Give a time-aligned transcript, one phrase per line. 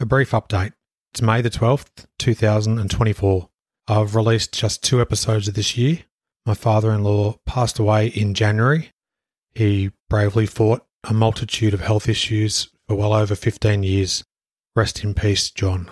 [0.00, 0.74] A brief update.
[1.10, 3.48] It's May the 12th, 2024.
[3.88, 6.04] I've released just two episodes of this year.
[6.46, 8.92] My father in law passed away in January.
[9.56, 14.22] He bravely fought a multitude of health issues for well over 15 years.
[14.76, 15.90] Rest in peace, John.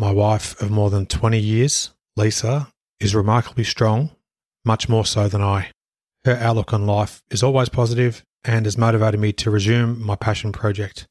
[0.00, 4.10] My wife of more than 20 years, Lisa, is remarkably strong,
[4.64, 5.70] much more so than I.
[6.24, 10.50] Her outlook on life is always positive and has motivated me to resume my passion
[10.50, 11.06] project.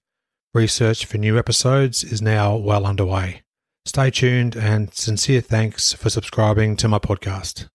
[0.53, 3.41] Research for new episodes is now well underway.
[3.85, 7.67] Stay tuned and sincere thanks for subscribing to my podcast.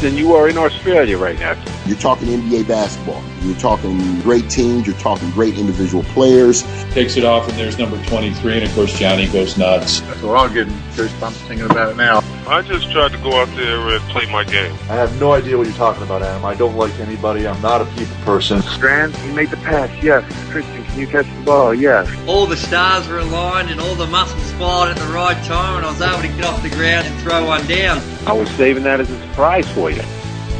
[0.00, 1.62] Then you are in Australia right now.
[1.86, 3.22] You're talking NBA basketball.
[3.44, 4.86] You're talking great teams.
[4.86, 6.62] You're talking great individual players.
[6.92, 10.00] Takes it off, and there's number 23, and of course, Johnny goes nuts.
[10.00, 12.22] That's what I'm getting goosebumps thinking about it now.
[12.46, 14.72] I just tried to go out there and play my game.
[14.88, 16.44] I have no idea what you're talking about, Adam.
[16.44, 17.46] I don't like anybody.
[17.46, 18.62] I'm not a people person.
[18.62, 20.24] Strand, you made the pass, yes.
[20.50, 21.74] Christian, can you catch the ball?
[21.74, 22.08] Yes.
[22.26, 25.86] All the stars were aligned and all the muscles fired at the right time, and
[25.86, 28.02] I was able to get off the ground and throw one down.
[28.26, 30.02] I was saving that as a surprise for you.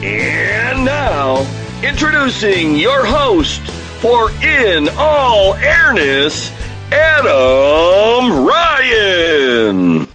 [0.02, 1.46] And now,
[1.82, 3.60] introducing your host
[4.00, 6.50] for In All Airness,
[6.92, 10.08] Adam Ryan.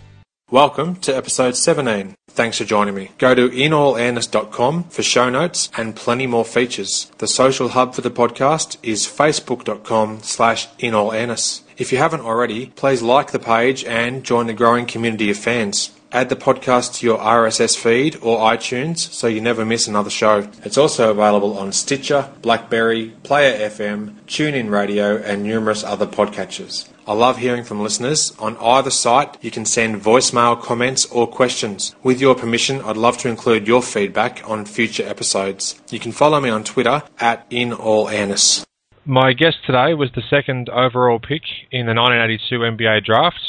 [0.51, 2.15] Welcome to episode 17.
[2.29, 3.11] Thanks for joining me.
[3.19, 7.11] Go to inallairness.com for show notes and plenty more features.
[7.19, 11.61] The social hub for the podcast is facebook.com slash inallairness.
[11.77, 15.91] If you haven't already, please like the page and join the growing community of fans.
[16.11, 20.49] Add the podcast to your RSS feed or iTunes so you never miss another show.
[20.63, 26.89] It's also available on Stitcher, Blackberry, Player FM, TuneIn Radio, and numerous other podcatchers.
[27.05, 28.33] I love hearing from listeners.
[28.39, 31.93] On either site, you can send voicemail comments or questions.
[32.01, 35.79] With your permission, I'd love to include your feedback on future episodes.
[35.91, 38.65] You can follow me on Twitter at In All Airness.
[39.05, 43.39] My guest today was the second overall pick in the 1982 NBA draft.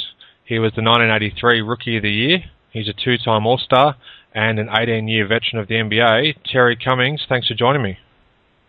[0.51, 2.39] He was the 1983 Rookie of the Year.
[2.73, 3.95] He's a two-time All-Star
[4.35, 6.39] and an 18-year veteran of the NBA.
[6.51, 7.99] Terry Cummings, thanks for joining me.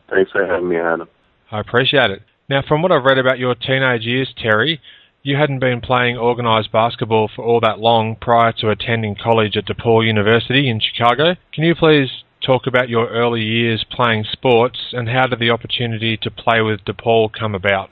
[0.08, 1.10] Thanks for having me, Adam.
[1.52, 2.22] I appreciate it.
[2.48, 4.80] Now, from what I've read about your teenage years, Terry,
[5.24, 9.66] you hadn't been playing organised basketball for all that long prior to attending college at
[9.66, 11.34] DePaul University in Chicago.
[11.52, 12.10] Can you please
[12.46, 16.82] talk about your early years playing sports and how did the opportunity to play with
[16.86, 17.90] DePaul come about?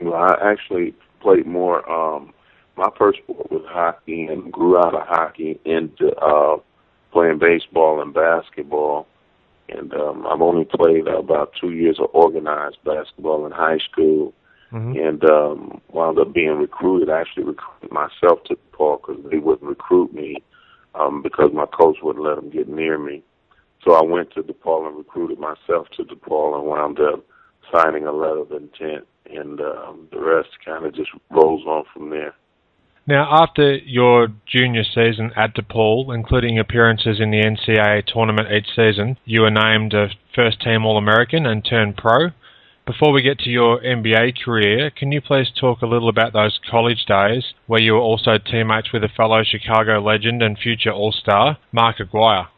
[0.00, 1.86] Well, I actually played more.
[1.90, 2.32] Um,
[2.76, 6.56] my first sport was hockey and grew out of hockey into uh,
[7.12, 9.06] playing baseball and basketball.
[9.68, 14.34] And um, I've only played about two years of organized basketball in high school.
[14.72, 14.98] Mm-hmm.
[14.98, 17.10] And um, wound up being recruited.
[17.10, 20.36] I actually recruited myself to DePaul because they wouldn't recruit me
[20.94, 23.22] um, because my coach wouldn't let them get near me.
[23.84, 27.22] So I went to DePaul and recruited myself to DePaul and wound up
[27.70, 29.06] signing a letter of intent.
[29.26, 32.34] And um, the rest kind of just rolls on from there.
[33.06, 39.18] Now, after your junior season at DePaul, including appearances in the NCAA tournament each season,
[39.24, 42.28] you were named a first team All American and turned pro.
[42.86, 46.60] Before we get to your NBA career, can you please talk a little about those
[46.70, 51.12] college days where you were also teammates with a fellow Chicago legend and future All
[51.12, 52.48] Star, Mark Aguirre?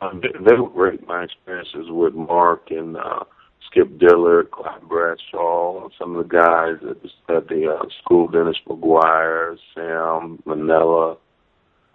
[0.00, 1.06] Um, they were great.
[1.06, 3.24] My experiences with Mark and uh,
[3.72, 9.56] Skip Dillard, Clyde Bradshaw, some of the guys at, at the uh, school, Dennis McGuire,
[9.74, 11.16] Sam Manella.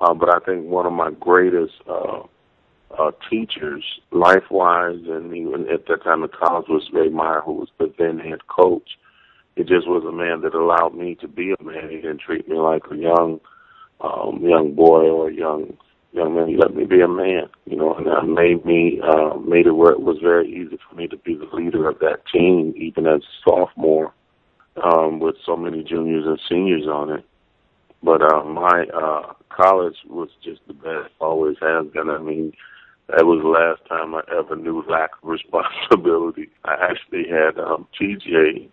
[0.01, 2.21] Uh, but I think one of my greatest uh,
[2.97, 7.69] uh, teachers, life-wise, and even at that time in college, was Ray Meyer, who was
[7.77, 8.89] the then head coach.
[9.55, 11.89] It just was a man that allowed me to be a man.
[11.89, 13.39] He didn't treat me like a young,
[14.01, 15.77] um, young boy or a young
[16.17, 16.47] young man.
[16.47, 19.75] He let me be a man, you know, and that made me uh, made it
[19.75, 23.07] where it was very easy for me to be the leader of that team, even
[23.07, 24.13] as a sophomore,
[24.83, 27.25] um, with so many juniors and seniors on it.
[28.03, 32.09] But uh, my uh, college was just the best, always has been.
[32.09, 32.53] I mean,
[33.09, 36.49] that was the last time I ever knew lack of responsibility.
[36.65, 38.69] I actually had um, TJ.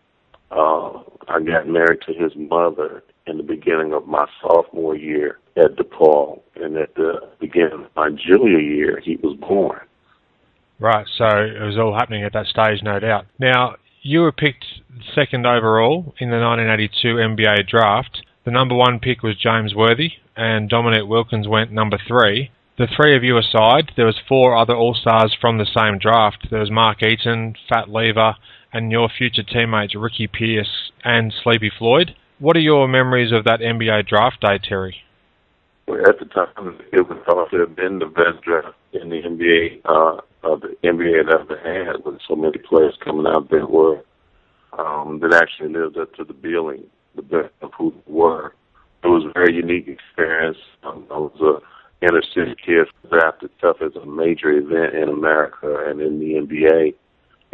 [0.50, 5.76] Uh, I got married to his mother in the beginning of my sophomore year at
[5.76, 9.80] DePaul, and at the beginning of my junior year, he was born.
[10.78, 13.26] Right, so it was all happening at that stage, no doubt.
[13.38, 14.64] Now, you were picked
[15.14, 18.22] second overall in the 1982 NBA draft.
[18.44, 22.50] The number one pick was James Worthy, and Dominique Wilkins went number three.
[22.76, 26.48] The three of you aside, there was four other All-Stars from the same draft.
[26.50, 28.34] There was Mark Eaton, Fat Lever,
[28.72, 32.16] and your future teammates Ricky Pierce and Sleepy Floyd.
[32.38, 34.96] What are your memories of that NBA draft day, Terry?
[35.88, 39.80] At the time, it was thought to have been the best draft in the NBA,
[39.84, 44.02] uh, of the NBA had ever had, with so many players coming out that were
[44.78, 46.84] um, that actually lived up to the billing,
[47.14, 48.54] the best of who they were.
[49.04, 50.58] It was a very unique experience.
[50.82, 55.84] Um, I was a inner city kid drafted tough as a major event in America
[55.86, 56.94] and in the NBA.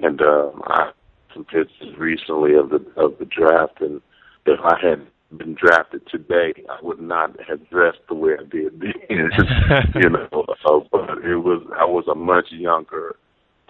[0.03, 0.93] And um, I
[1.35, 4.00] some pictures recently of the of the draft, and
[4.47, 5.07] if I had
[5.37, 8.95] been drafted today, I would not have dressed the way I did then.
[9.95, 13.17] you know, so, but it was I was a much younger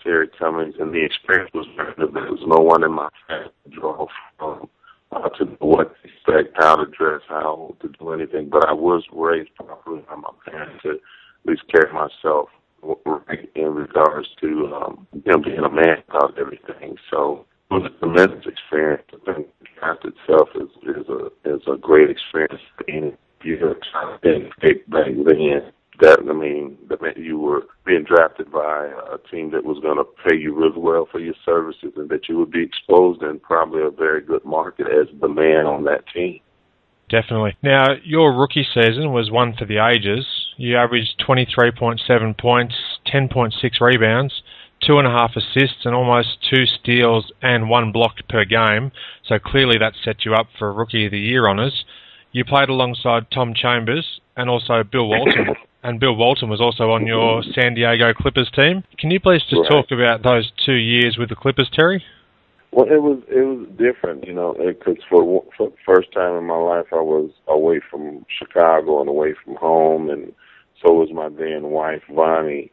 [0.03, 2.15] Terry Cummings, and the experience was very different.
[2.15, 4.07] There was no one in my family to draw
[4.39, 4.69] from
[5.13, 8.49] uh, to know what to expect, how to dress, how to do anything.
[8.49, 10.99] But I was raised properly by my parents to at
[11.45, 12.49] least carry myself
[12.83, 16.97] right in regards to um, you know being a man about everything.
[17.11, 19.03] So was a tremendous experience.
[19.13, 23.13] I think the draft itself is is a is a great experience for any
[23.43, 28.51] you're trying to think back then that I mean that meant you were being drafted
[28.51, 32.09] by a team that was going to pay you really well for your services, and
[32.09, 35.85] that you would be exposed in probably a very good market as the man on
[35.85, 36.41] that team.
[37.11, 37.57] Definitely.
[37.63, 40.25] Now, your rookie season was one for the ages.
[40.57, 42.75] You averaged 23.7 points,
[43.13, 44.43] 10.6 rebounds,
[44.87, 48.93] two and a half assists, and almost two steals and one block per game.
[49.27, 51.85] So clearly that set you up for Rookie of the Year honours.
[52.33, 55.55] You played alongside Tom Chambers and also Bill Walton.
[55.83, 58.85] and Bill Walton was also on your San Diego Clippers team.
[58.99, 59.71] Can you please just right.
[59.71, 62.05] talk about those two years with the Clippers, Terry?
[62.73, 66.45] Well, it was it was different, you know, because for, for the first time in
[66.45, 70.33] my life, I was away from Chicago and away from home, and
[70.81, 72.71] so was my then wife, Vonnie.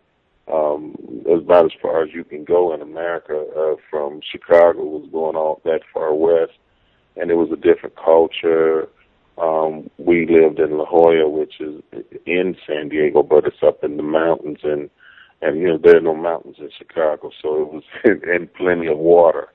[0.52, 0.96] Um,
[1.26, 3.46] it about as far as you can go in America.
[3.58, 6.54] Uh, from Chicago was going all that far west,
[7.16, 8.88] and it was a different culture
[9.38, 11.82] um, we lived in La Jolla, which is
[12.26, 14.90] in San Diego, but it's up in the mountains, and
[15.42, 18.98] and you know there are no mountains in Chicago, so it was and plenty of
[18.98, 19.50] water.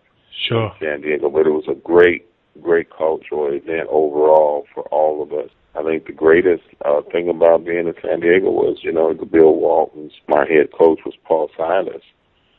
[0.48, 0.72] Sure.
[0.80, 2.26] San Diego, but it was a great,
[2.62, 5.50] great cultural event overall for all of us.
[5.74, 9.24] I think the greatest uh, thing about being in San Diego was, you know, the
[9.24, 10.12] Bill Waltons.
[10.28, 12.02] My head coach was Paul Silas,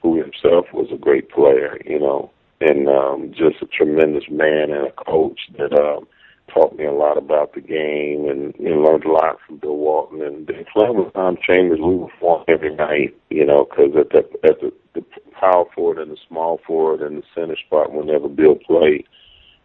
[0.01, 4.87] who himself was a great player, you know, and um, just a tremendous man and
[4.87, 6.07] a coach that um,
[6.51, 9.77] taught me a lot about the game and you know, learned a lot from Bill
[9.77, 11.79] Walton and then playing with Tom Chambers.
[11.79, 15.05] We were fought every night, you know, because at the at the, the
[15.39, 19.05] power forward and the small forward and the center spot, whenever Bill played,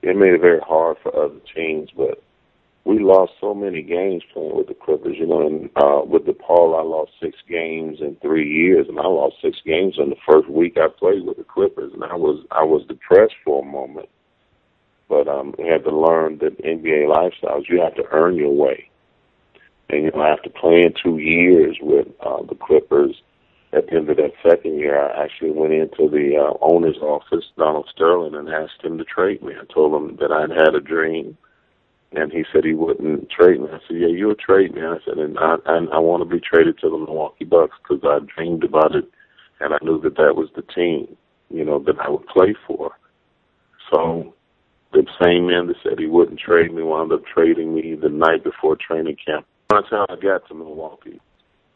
[0.03, 1.91] it made it very hard for other teams.
[1.97, 2.23] But
[2.89, 5.47] we lost so many games playing with the Clippers, you know.
[5.47, 9.59] And uh, with DePaul, I lost six games in three years, and I lost six
[9.65, 12.87] games in the first week I played with the Clippers, and I was I was
[12.89, 14.09] depressed for a moment
[15.09, 17.69] but um, we had to learn that NBA lifestyles.
[17.69, 18.89] You have to earn your way,
[19.89, 23.17] and you know after playing two years with uh, the Clippers,
[23.73, 27.45] at the end of that second year, I actually went into the uh, owner's office,
[27.57, 29.55] Donald Sterling, and asked him to trade me.
[29.55, 31.37] I told him that I'd had a dream,
[32.13, 33.69] and he said he wouldn't trade me.
[33.71, 36.41] I said, "Yeah, you'll trade me." I said, "And I I, I want to be
[36.41, 39.05] traded to the Milwaukee Bucks because I dreamed about it,
[39.61, 41.17] and I knew that that was the team,
[41.51, 42.93] you know, that I would play for."
[43.93, 44.35] So
[44.93, 48.43] the same man that said he wouldn't trade me wound up trading me the night
[48.43, 49.47] before training camp.
[49.71, 51.21] That's how I got to Milwaukee.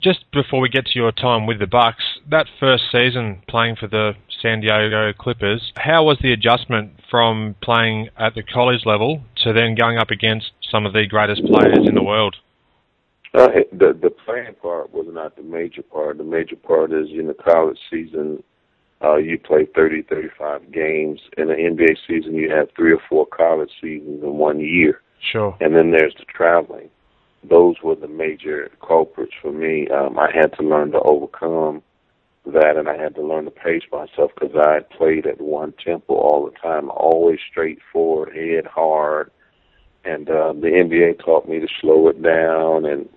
[0.03, 3.87] Just before we get to your time with the Bucks, that first season playing for
[3.87, 4.13] the
[4.43, 9.75] San Diego Clippers, how was the adjustment from playing at the college level to then
[9.75, 12.37] going up against some of the greatest players in the world?
[13.35, 16.19] Uh, the the playing part was not the major part.
[16.19, 18.43] The major part is in the college season
[19.03, 21.21] uh, you play 30, 35 games.
[21.37, 25.01] In the NBA season, you have three or four college seasons in one year.
[25.33, 25.57] Sure.
[25.61, 26.89] And then there's the traveling.
[27.49, 29.89] Those were the major culprits for me.
[29.89, 31.83] Um, I had to learn to overcome
[32.47, 35.73] that, and I had to learn to pace myself because I had played at one
[35.85, 39.31] tempo all the time, always straightforward, head hard.
[40.05, 43.09] And uh, the NBA taught me to slow it down and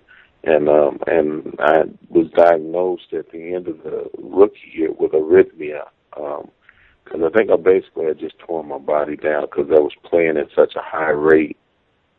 [0.46, 5.82] and um, and I was diagnosed at the end of the rookie year with arrhythmia
[6.10, 9.92] because um, I think I basically had just torn my body down because I was
[10.04, 11.56] playing at such a high rate.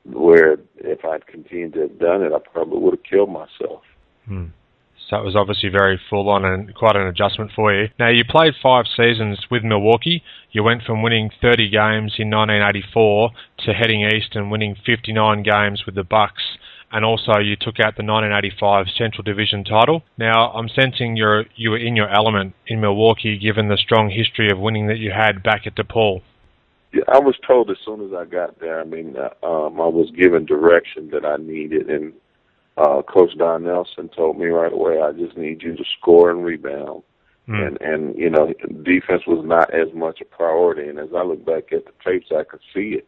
[0.04, 3.84] Where if I'd continued to have done it, I probably would have killed myself.
[4.26, 4.46] Hmm.
[5.10, 7.88] So it was obviously very full on and quite an adjustment for you.
[7.98, 10.22] Now you played five seasons with Milwaukee.
[10.52, 13.32] You went from winning 30 games in 1984
[13.66, 16.44] to heading east and winning 59 games with the Bucks
[16.92, 20.04] and also you took out the 1985 Central Division title.
[20.18, 24.50] Now, I'm sensing you're you were in your element in Milwaukee, given the strong history
[24.50, 26.22] of winning that you had back at DePaul.
[26.94, 28.80] Yeah, I was told as soon as I got there.
[28.80, 32.14] I mean, uh, um, I was given direction that I needed, and
[32.78, 36.46] uh, Coach Don Nelson told me right away, "I just need you to score and
[36.46, 37.04] rebound."
[37.48, 37.68] Mm.
[37.68, 38.54] And and you know,
[38.84, 40.90] defense was not as much a priority.
[40.90, 43.08] And as I look back at the tapes, I could see it.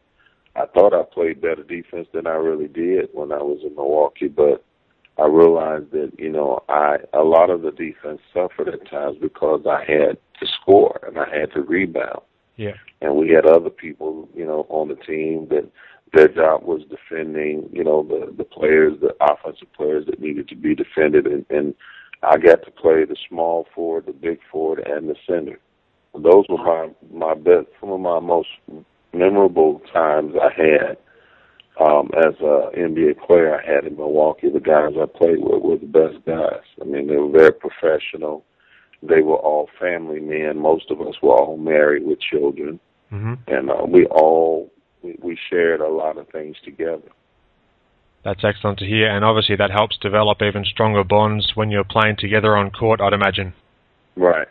[0.55, 4.27] I thought I played better defense than I really did when I was in Milwaukee,
[4.27, 4.63] but
[5.17, 9.65] I realized that you know I a lot of the defense suffered at times because
[9.69, 12.21] I had to score and I had to rebound.
[12.55, 12.73] Yeah.
[13.01, 15.69] And we had other people, you know, on the team that
[16.13, 20.55] their job was defending, you know, the the players, the offensive players that needed to
[20.55, 21.73] be defended, and, and
[22.23, 25.59] I got to play the small forward, the big forward, and the center.
[26.13, 28.49] Those were my my best, some of my most
[29.13, 30.97] memorable times I had
[31.79, 33.55] um, as a NBA player.
[33.55, 34.49] I had in Milwaukee.
[34.49, 36.65] The guys I played with were the best guys.
[36.81, 38.43] I mean, they were very professional.
[39.01, 40.59] They were all family men.
[40.59, 42.79] Most of us were all married with children,
[43.11, 43.35] mm-hmm.
[43.47, 47.09] and uh, we all we, we shared a lot of things together.
[48.23, 52.17] That's excellent to hear, and obviously that helps develop even stronger bonds when you're playing
[52.17, 53.53] together on court, I'd imagine.
[54.15, 54.47] Right.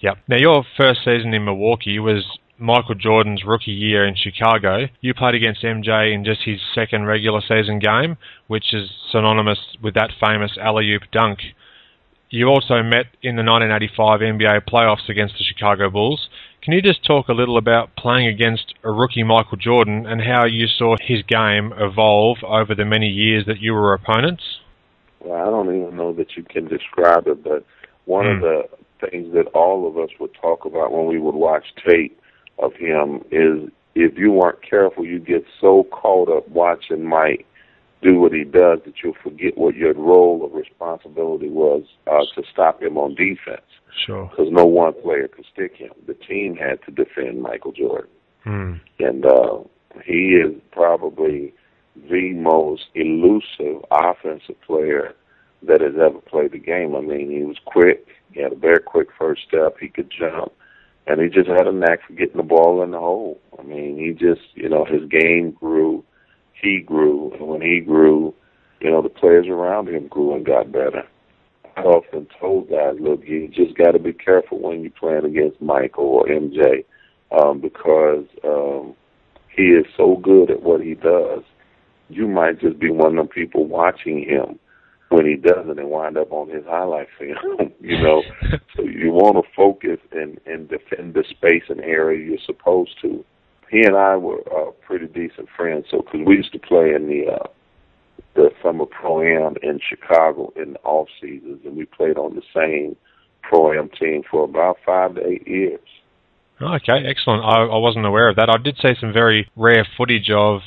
[0.00, 0.18] Yep.
[0.28, 2.24] Now, your first season in Milwaukee was
[2.58, 4.86] Michael Jordan's rookie year in Chicago.
[5.00, 9.94] You played against MJ in just his second regular season game, which is synonymous with
[9.94, 11.40] that famous alley oop dunk.
[12.30, 16.28] You also met in the 1985 NBA playoffs against the Chicago Bulls.
[16.62, 20.46] Can you just talk a little about playing against a rookie Michael Jordan and how
[20.46, 24.44] you saw his game evolve over the many years that you were opponents?
[25.18, 27.66] Well, I don't even know that you can describe it, but
[28.04, 28.36] one mm.
[28.36, 28.44] of hmm.
[29.00, 32.16] the things that all of us would talk about when we would watch tape
[32.60, 37.44] of him is if you weren't careful, you get so caught up watching Mike
[38.02, 42.42] do what he does that you'll forget what your role of responsibility was uh, to
[42.52, 43.62] stop him on defense.
[44.06, 44.30] Sure.
[44.30, 45.92] Because no one player could stick him.
[46.06, 48.10] The team had to defend Michael Jordan.
[48.44, 48.74] Hmm.
[48.98, 49.58] And uh,
[50.04, 51.54] he is probably
[52.08, 55.14] the most elusive offensive player
[55.62, 56.96] that has ever played the game.
[56.96, 58.06] I mean, he was quick.
[58.32, 59.76] He had a very quick first step.
[59.78, 60.52] He could jump.
[61.06, 63.40] And he just had a knack for getting the ball in the hole.
[63.58, 66.04] I mean, he just, you know, his game grew
[66.62, 68.32] he grew, and when he grew,
[68.80, 71.02] you know, the players around him grew and got better.
[71.76, 75.60] I often told guys, look, you just got to be careful when you're playing against
[75.60, 76.84] Michael or MJ,
[77.30, 78.94] um, because um,
[79.54, 81.42] he is so good at what he does.
[82.08, 84.58] You might just be one of them people watching him
[85.08, 87.72] when he doesn't and wind up on his highlight film.
[87.80, 88.22] you know,
[88.76, 93.24] so you want to focus and and defend the space and area you're supposed to
[93.72, 95.86] he and I were uh, pretty decent friends.
[95.90, 97.48] So because we used to play in the uh, the
[99.12, 102.96] summer pro am in Chicago in the off seasons, and we played on the same
[103.42, 105.80] pro am team for about five to eight years.
[106.60, 107.44] Okay, excellent.
[107.44, 108.48] I, I wasn't aware of that.
[108.48, 110.60] I did see some very rare footage of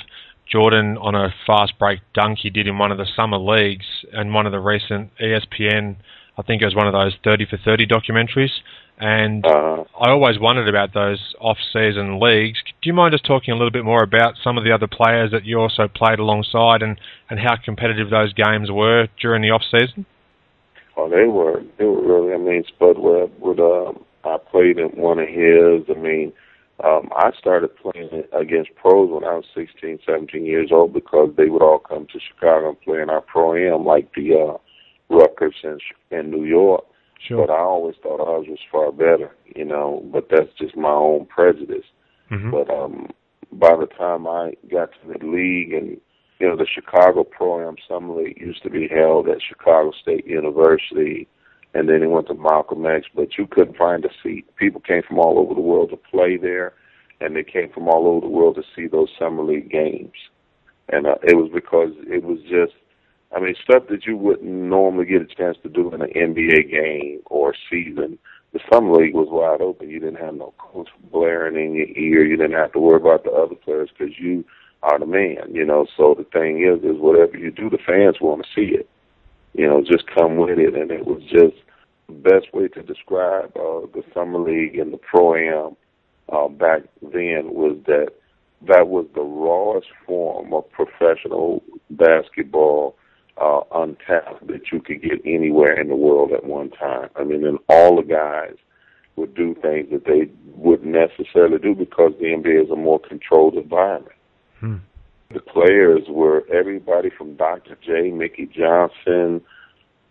[0.52, 4.34] Jordan on a fast break dunk he did in one of the summer leagues and
[4.34, 5.96] one of the recent ESPN.
[6.38, 8.52] I think it was one of those 30 for 30 documentaries.
[8.98, 12.60] And uh, I always wondered about those off-season leagues.
[12.86, 15.32] Do you mind just talking a little bit more about some of the other players
[15.32, 17.02] that you also played alongside, and,
[17.32, 20.06] and how competitive those games were during the off-season?
[20.96, 21.64] Oh, they were.
[21.80, 22.36] They were really.
[22.36, 23.60] I mean, Spud Webb would.
[23.60, 25.90] Um, I played in one of his.
[25.90, 26.32] I mean,
[26.84, 31.50] um, I started playing against pros when I was 16, 17 years old because they
[31.50, 34.58] would all come to Chicago and play in our pro am, like the uh,
[35.12, 35.80] Ruckers in,
[36.12, 36.86] in New York
[37.28, 37.46] Sure.
[37.46, 40.04] But I always thought ours was far better, you know.
[40.12, 41.86] But that's just my own prejudice.
[42.32, 42.52] Mm-hmm.
[42.52, 43.10] But um,
[43.52, 45.98] by the time I got to the league, and
[46.40, 50.26] you know, the Chicago Pro Am Summer League used to be held at Chicago State
[50.26, 51.28] University,
[51.74, 53.08] and then it went to Malcolm X.
[53.16, 54.46] But you couldn't find a seat.
[54.56, 56.74] People came from all over the world to play there,
[57.22, 60.14] and they came from all over the world to see those summer league games.
[60.90, 62.74] And uh, it was because it was just
[63.36, 66.72] I mean, stuff that you wouldn't normally get a chance to do in an NBA
[66.72, 68.18] game or season.
[68.56, 69.90] The summer league was wide open.
[69.90, 72.26] You didn't have no coach blaring in your ear.
[72.26, 74.46] You didn't have to worry about the other players because you
[74.82, 75.54] are the man.
[75.54, 78.74] You know, so the thing is, is whatever you do, the fans want to see
[78.74, 78.88] it.
[79.56, 81.58] You know, just come with it, and it was just
[82.08, 85.76] the best way to describe uh, the summer league and the pro am
[86.32, 88.14] uh, back then was that
[88.70, 92.96] that was the rawest form of professional basketball
[93.38, 97.10] uh, untapped that you could get anywhere in the world at one time.
[97.16, 98.56] I mean, and all the guys
[99.16, 103.56] would do things that they wouldn't necessarily do because the NBA is a more controlled
[103.56, 104.16] environment.
[104.60, 104.78] Hmm.
[105.34, 107.78] The players were everybody from Dr.
[107.86, 109.42] J, Mickey Johnson,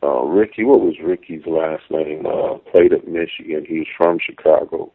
[0.03, 0.65] uh, Ricky.
[0.65, 2.27] What was Ricky's last name?
[2.27, 3.65] Uh, played at Michigan.
[3.67, 4.93] He was from Chicago.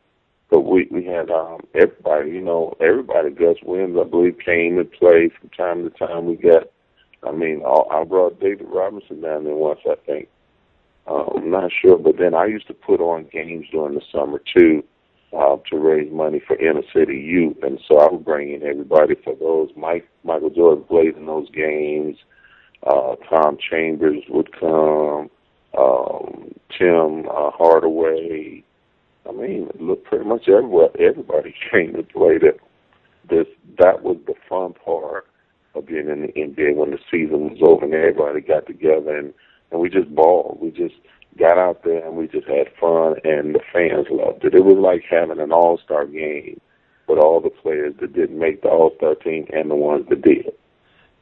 [0.50, 2.32] But we we had um, everybody.
[2.32, 3.30] You know, everybody.
[3.30, 6.26] Gus Williams, I believe, came and played from time to time.
[6.26, 6.70] We got
[7.24, 10.30] I mean, I brought David Robinson down there once, I think.
[11.08, 14.42] Uh, I'm not sure, but then I used to put on games during the summer
[14.56, 14.84] too
[15.36, 19.16] uh, to raise money for inner city youth, and so I would bring in everybody
[19.24, 19.70] for those.
[19.76, 22.18] Mike Michael Jordan played in those games.
[22.86, 25.30] Uh, Tom Chambers would come.
[25.78, 28.64] Um, Tim uh, Hardaway.
[29.28, 32.38] I mean, look, pretty much everywhere, everybody came to play.
[32.38, 32.58] That
[33.30, 33.48] this
[33.78, 35.26] that was the fun part
[35.76, 39.34] of being in the NBA when the season was over and everybody got together and
[39.72, 40.58] and we just balled.
[40.60, 40.96] We just
[41.38, 44.56] got out there and we just had fun and the fans loved it.
[44.56, 46.60] It was like having an all star game
[47.08, 50.22] with all the players that didn't make the all star team and the ones that
[50.22, 50.52] did.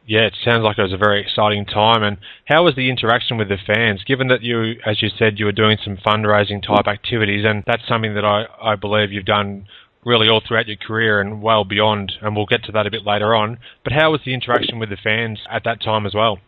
[0.05, 2.01] Yeah, it sounds like it was a very exciting time.
[2.01, 4.05] And how was the interaction with the fans?
[4.05, 7.85] Given that you, as you said, you were doing some fundraising type activities, and that's
[7.89, 9.67] something that I, I believe you've done
[10.05, 13.05] really all throughout your career and well beyond, and we'll get to that a bit
[13.05, 13.59] later on.
[13.83, 16.39] But how was the interaction with the fans at that time as well?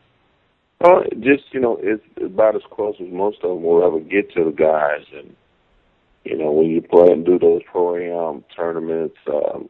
[0.81, 4.31] Oh, just you know, it's about as close as most of them will ever get
[4.33, 5.35] to the guys, and
[6.23, 9.69] you know, when you play and do those pro am tournaments, um,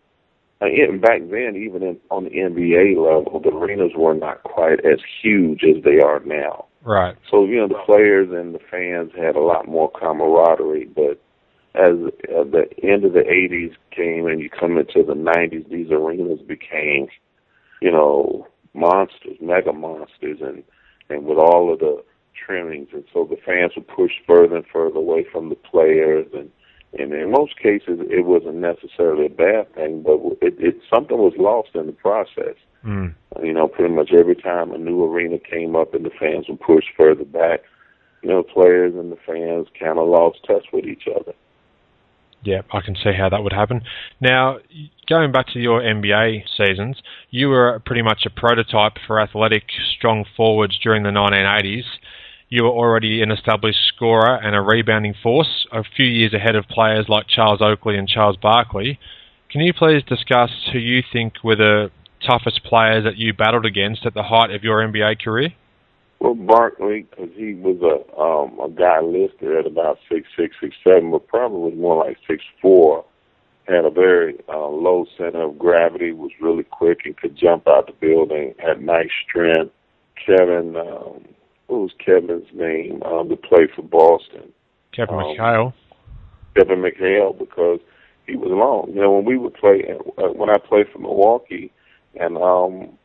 [0.62, 5.00] and back then, even in, on the NBA level, the arenas were not quite as
[5.22, 6.66] huge as they are now.
[6.84, 7.16] Right.
[7.32, 11.20] So you know, the players and the fans had a lot more camaraderie, but
[11.76, 11.94] as
[12.36, 16.40] uh, the end of the 80s came and you come into the 90s, these arenas
[16.42, 17.08] became,
[17.82, 20.64] you know, monsters, mega monsters, and
[21.10, 22.04] and with all of the
[22.46, 26.52] trimmings, and so the fans would push further and further away from the players, and
[26.98, 31.34] and in most cases it wasn't necessarily a bad thing, but it, it something was
[31.38, 32.56] lost in the process.
[32.84, 33.14] Mm.
[33.44, 36.62] You know, pretty much every time a new arena came up and the fans would
[36.62, 37.62] push further back,
[38.24, 41.34] you know, players and the fans kind of lost touch with each other.
[42.42, 43.82] Yeah, I can see how that would happen.
[44.22, 44.60] Now,
[45.10, 49.64] going back to your NBA seasons, you were pretty much a prototype for athletic,
[49.98, 51.84] strong forwards during the 1980s.
[52.48, 56.66] You were already an established scorer and a rebounding force, a few years ahead of
[56.68, 59.00] players like Charles Oakley and Charles Barkley.
[59.52, 61.92] Can you please discuss who you think were the
[62.26, 65.50] toughest players that you battled against at the height of your NBA career?
[66.20, 70.76] Well, Barkley, because he was a um, a guy listed at about six six six
[70.84, 73.06] seven, but probably was more like six four.
[73.68, 77.88] Had a very uh, low center of gravity, was really quick and could jump out
[77.88, 78.54] the building.
[78.58, 79.72] Had nice strength.
[80.26, 81.24] Kevin, um,
[81.68, 83.02] what was Kevin's name?
[83.04, 84.52] Um, to play for Boston.
[84.94, 85.74] Kevin um, McHale.
[86.58, 87.80] Kevin McHale, because
[88.28, 88.94] he was long.
[88.94, 89.86] You know, when we would play,
[90.18, 91.72] uh, when I played for Milwaukee,
[92.20, 92.98] and um,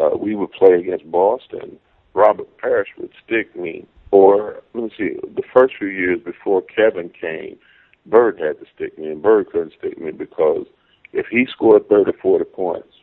[0.00, 1.78] uh, we would play against Boston
[2.14, 3.86] Robert Parish would stick me.
[4.10, 7.58] Or let me see, the first few years before Kevin came,
[8.06, 10.66] Bird had to stick me, and Bird couldn't stick me because
[11.12, 12.94] if he scored 30, or 40 points,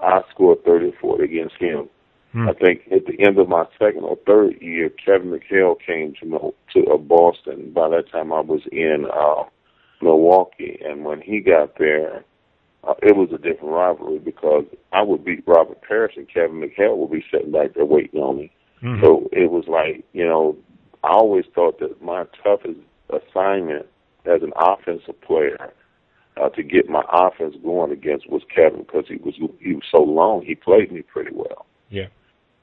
[0.00, 1.88] I scored 30 or 40 against him.
[2.32, 2.48] Hmm.
[2.48, 6.54] I think at the end of my second or third year, Kevin McHale came to
[6.72, 7.72] to uh, Boston.
[7.72, 9.44] By that time, I was in uh,
[10.00, 12.24] Milwaukee, and when he got there,
[12.84, 16.96] uh, it was a different rivalry because I would beat Robert Parish and Kevin McHale
[16.96, 18.52] would be sitting back there waiting on me.
[18.82, 19.04] Mm-hmm.
[19.04, 20.56] So it was like, you know,
[21.04, 23.86] I always thought that my toughest assignment
[24.26, 25.72] as an offensive player
[26.40, 29.98] uh, to get my offense going against was Kevin because he was he was so
[29.98, 30.42] long.
[30.44, 31.66] He played me pretty well.
[31.90, 32.08] Yeah.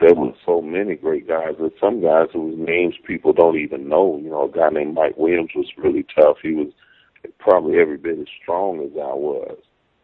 [0.01, 4.17] There were so many great guys, and some guys whose names people don't even know.
[4.21, 6.37] You know, a guy named Mike Williams was really tough.
[6.41, 6.67] He was
[7.37, 9.57] probably every bit as strong as I was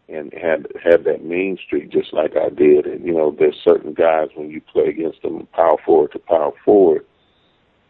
[0.07, 2.85] and had had that mean streak just like I did.
[2.85, 6.51] And you know, there's certain guys when you play against them, power forward to power
[6.63, 7.05] forward,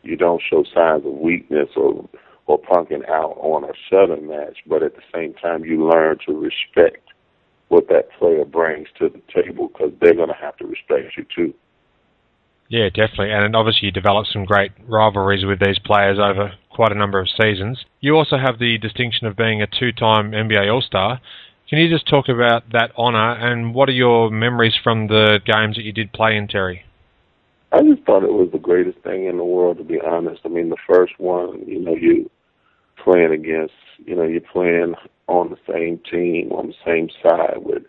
[0.04, 2.08] you don't show signs of weakness or
[2.48, 6.34] or punking out on a sudden match, but at the same time, you learn to
[6.34, 7.02] respect
[7.70, 11.26] what that player brings to the table because they're going to have to respect you
[11.36, 11.54] too.
[12.70, 13.32] Yeah, definitely.
[13.32, 17.28] And obviously, you develop some great rivalries with these players over quite a number of
[17.30, 17.86] seasons.
[18.00, 21.22] You also have the distinction of being a two time NBA All Star.
[21.70, 25.76] Can you just talk about that honour and what are your memories from the games
[25.78, 26.86] that you did play in Terry?
[27.72, 30.42] I just thought it was the greatest thing in the world, to be honest.
[30.46, 32.30] I mean, the first one, you know, you
[33.04, 33.74] playing against,
[34.06, 34.94] you know, you're playing
[35.28, 37.84] on the same team, on the same side with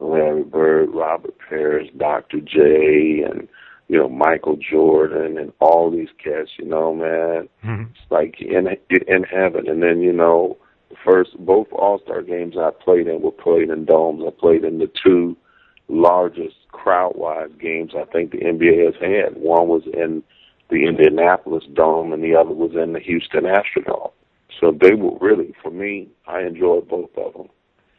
[0.00, 2.40] Larry Bird, Robert Parish, Dr.
[2.40, 3.48] J, and,
[3.88, 7.48] you know, Michael Jordan, and all these cats, you know, man.
[7.64, 7.82] Mm-hmm.
[7.92, 8.66] It's like in,
[9.06, 9.68] in heaven.
[9.68, 10.58] And then, you know,
[11.04, 14.22] first both All Star games I played in were played in domes.
[14.26, 15.36] I played in the two
[15.88, 19.40] largest crowd wise games I think the NBA has had.
[19.40, 20.22] One was in
[20.70, 24.12] the Indianapolis Dome and the other was in the Houston Astrodome.
[24.60, 27.48] So they were really for me, I enjoyed both of them.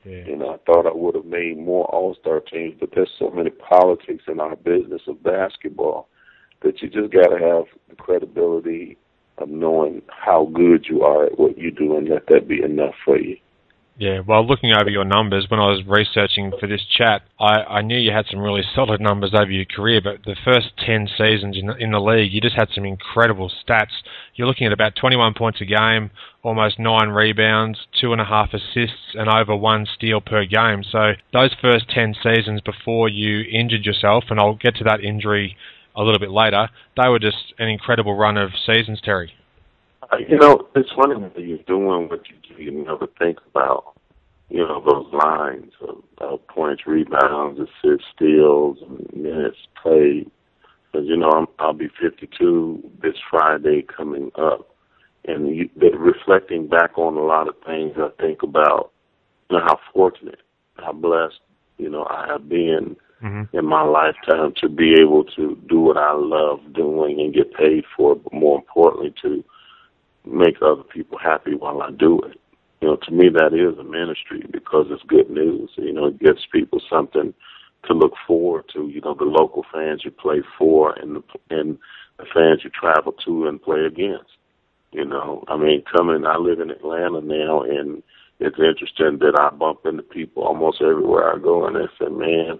[0.06, 0.26] Yeah.
[0.26, 3.30] You know, I thought I would have made more All Star teams, but there's so
[3.30, 6.08] many politics in our business of basketball
[6.64, 8.98] that you just got to have the credibility
[9.42, 12.96] of knowing how good you are at what you do and let that be enough
[13.06, 13.38] for you.
[14.02, 17.82] Yeah, well, looking over your numbers when I was researching for this chat, I, I
[17.84, 21.56] knew you had some really solid numbers over your career, but the first 10 seasons
[21.56, 23.92] in the, in the league, you just had some incredible stats.
[24.34, 26.10] You're looking at about 21 points a game,
[26.42, 30.84] almost nine rebounds, two and a half assists, and over one steal per game.
[30.90, 35.56] So those first 10 seasons before you injured yourself, and I'll get to that injury
[35.96, 36.68] a little bit later,
[37.02, 39.34] they were just an incredible run of seasons, Terry.
[40.12, 42.62] Uh, you know, it's funny that you're doing what you do.
[42.62, 43.94] You never think about,
[44.50, 50.30] you know, those lines of, of points, rebounds, assists, steals, and minutes played.
[50.92, 54.76] Because you know, I'm, I'll be 52 this Friday coming up,
[55.26, 58.92] and you, reflecting back on a lot of things, I think about,
[59.50, 60.40] you know, how fortunate,
[60.76, 61.40] how blessed,
[61.78, 63.56] you know, I have been mm-hmm.
[63.56, 67.84] in my lifetime to be able to do what I love doing and get paid
[67.96, 69.44] for it, but more importantly, to
[70.26, 72.40] make other people happy while I do it.
[72.82, 75.70] You know, to me that is a ministry because it's good news.
[75.78, 77.34] You know, it gives people something
[77.86, 78.88] to look forward to.
[78.88, 81.78] You know, the local fans you play for and the and
[82.18, 84.32] the fans you travel to and play against.
[84.92, 86.26] You know, I mean, coming.
[86.26, 88.04] I live in Atlanta now, and
[88.40, 92.60] it's interesting that I bump into people almost everywhere I go, and they say, "Man,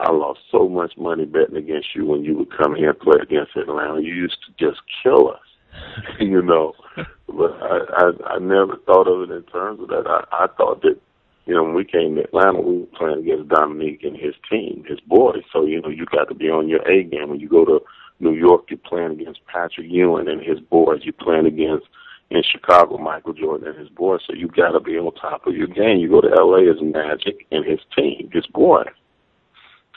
[0.00, 3.18] I lost so much money betting against you when you would come here and play
[3.20, 4.00] against Atlanta.
[4.00, 5.40] You used to just kill us."
[6.20, 6.72] you know.
[6.96, 10.04] But I, I I never thought of it in terms of that.
[10.06, 10.98] I, I thought that,
[11.46, 14.84] you know, when we came to Atlanta, we were playing against Dominique and his team,
[14.88, 15.42] his boys.
[15.52, 17.30] So you know, you got to be on your A game.
[17.30, 17.80] When you go to
[18.18, 21.00] New York, you're playing against Patrick Ewing and his boys.
[21.04, 21.86] You're playing against
[22.30, 24.20] in Chicago, Michael Jordan and his boys.
[24.26, 25.98] So you got to be on top of your game.
[25.98, 26.70] You go to L.A.
[26.70, 28.86] as Magic and his team, his boys.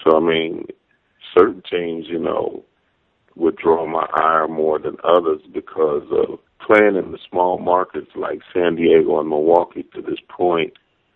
[0.04, 0.68] So I mean,
[1.38, 2.64] certain teams, you know,
[3.36, 8.40] would draw my ire more than others because of playing in the small markets like
[8.54, 10.74] San Diego and Milwaukee to this point.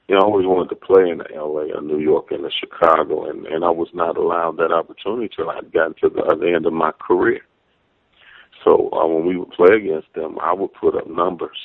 [0.08, 3.46] You know, I always wanted to play in LA or New York and Chicago, and,
[3.46, 6.74] and I was not allowed that opportunity till I got to the other end of
[6.74, 7.42] my career.
[8.64, 11.58] So uh, when we would play against them, I would put up numbers.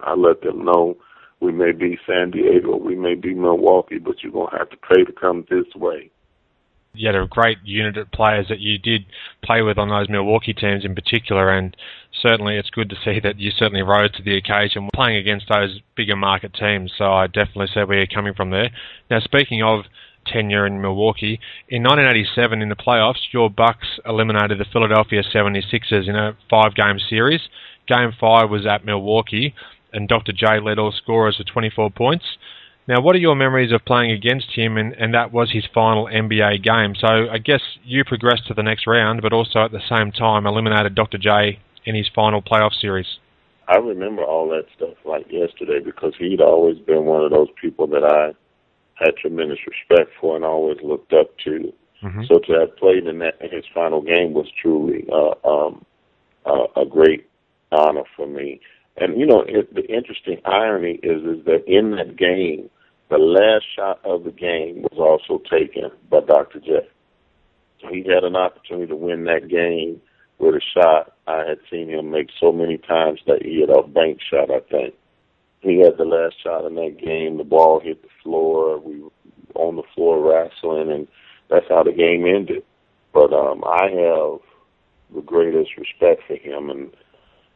[0.00, 0.96] I let them know
[1.40, 5.04] we may be San Diego, we may be Milwaukee, but you're to have to pay
[5.04, 6.10] to come this way
[6.98, 9.06] you had a great unit of players that you did
[9.44, 11.76] play with on those Milwaukee teams in particular, and
[12.20, 15.80] certainly it's good to see that you certainly rose to the occasion playing against those
[15.96, 16.92] bigger market teams.
[16.96, 18.70] So I definitely see where you're coming from there.
[19.10, 19.84] Now, speaking of
[20.26, 26.16] tenure in Milwaukee, in 1987 in the playoffs, your Bucks eliminated the Philadelphia 76ers in
[26.16, 27.40] a five-game series.
[27.86, 29.54] Game five was at Milwaukee,
[29.92, 30.32] and Dr.
[30.32, 32.24] J led all scorers with 24 points.
[32.88, 36.06] Now, what are your memories of playing against him, and, and that was his final
[36.06, 36.94] NBA game?
[36.98, 40.46] So I guess you progressed to the next round, but also at the same time
[40.46, 41.18] eliminated Dr.
[41.18, 43.18] J in his final playoff series.
[43.68, 47.86] I remember all that stuff like yesterday because he'd always been one of those people
[47.88, 48.32] that I
[48.94, 51.70] had tremendous respect for and always looked up to.
[52.02, 52.22] Mm-hmm.
[52.26, 55.84] So to have played in that in his final game was truly uh, um,
[56.46, 57.28] uh, a great
[57.70, 58.62] honor for me.
[58.96, 62.70] And you know, it, the interesting irony is is that in that game,
[63.10, 66.60] the last shot of the game was also taken by Dr.
[66.60, 66.88] J.
[67.90, 70.00] He had an opportunity to win that game
[70.38, 73.86] with a shot I had seen him make so many times that he had a
[73.86, 74.94] bank shot, I think.
[75.60, 77.38] He had the last shot in that game.
[77.38, 78.78] The ball hit the floor.
[78.78, 79.10] We were
[79.54, 81.08] on the floor wrestling, and
[81.50, 82.62] that's how the game ended.
[83.12, 84.40] But um, I have
[85.14, 86.90] the greatest respect for him, and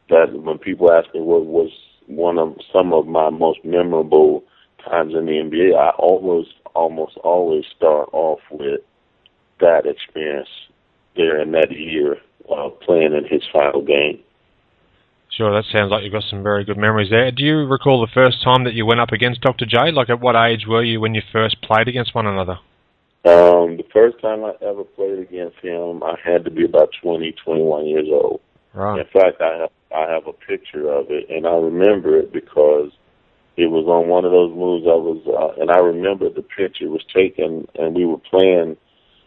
[0.09, 1.71] that when people ask me what was
[2.07, 4.43] one of some of my most memorable
[4.85, 8.81] times in the NBA, I almost almost always start off with
[9.59, 10.49] that experience
[11.15, 12.17] there in that year
[12.51, 14.19] uh, playing in his final game.
[15.35, 17.31] Sure, that sounds like you've got some very good memories there.
[17.31, 19.65] Do you recall the first time that you went up against Dr.
[19.65, 19.91] J?
[19.91, 22.59] Like, at what age were you when you first played against one another?
[23.25, 27.33] Um, the first time I ever played against him, I had to be about twenty,
[27.43, 28.41] twenty-one years old.
[28.73, 28.99] Right.
[28.99, 32.91] In fact, I have I have a picture of it, and I remember it because
[33.55, 36.89] it was on one of those moves I was, uh, and I remember the picture
[36.89, 38.77] was taken, and we were playing.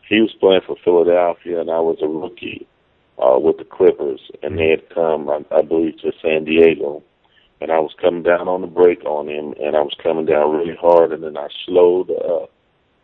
[0.08, 2.66] He was playing for Philadelphia, and I was a rookie
[3.18, 7.02] uh, with the Clippers, and they had come, I, I believe, to San Diego,
[7.60, 10.54] and I was coming down on the break on him, and I was coming down
[10.54, 12.50] really hard, and then I slowed up,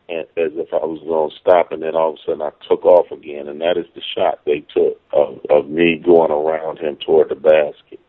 [0.09, 2.51] and, as if I was going to stop, and then all of a sudden I
[2.69, 6.79] took off again, and that is the shot they took of, of me going around
[6.79, 8.01] him toward the basket.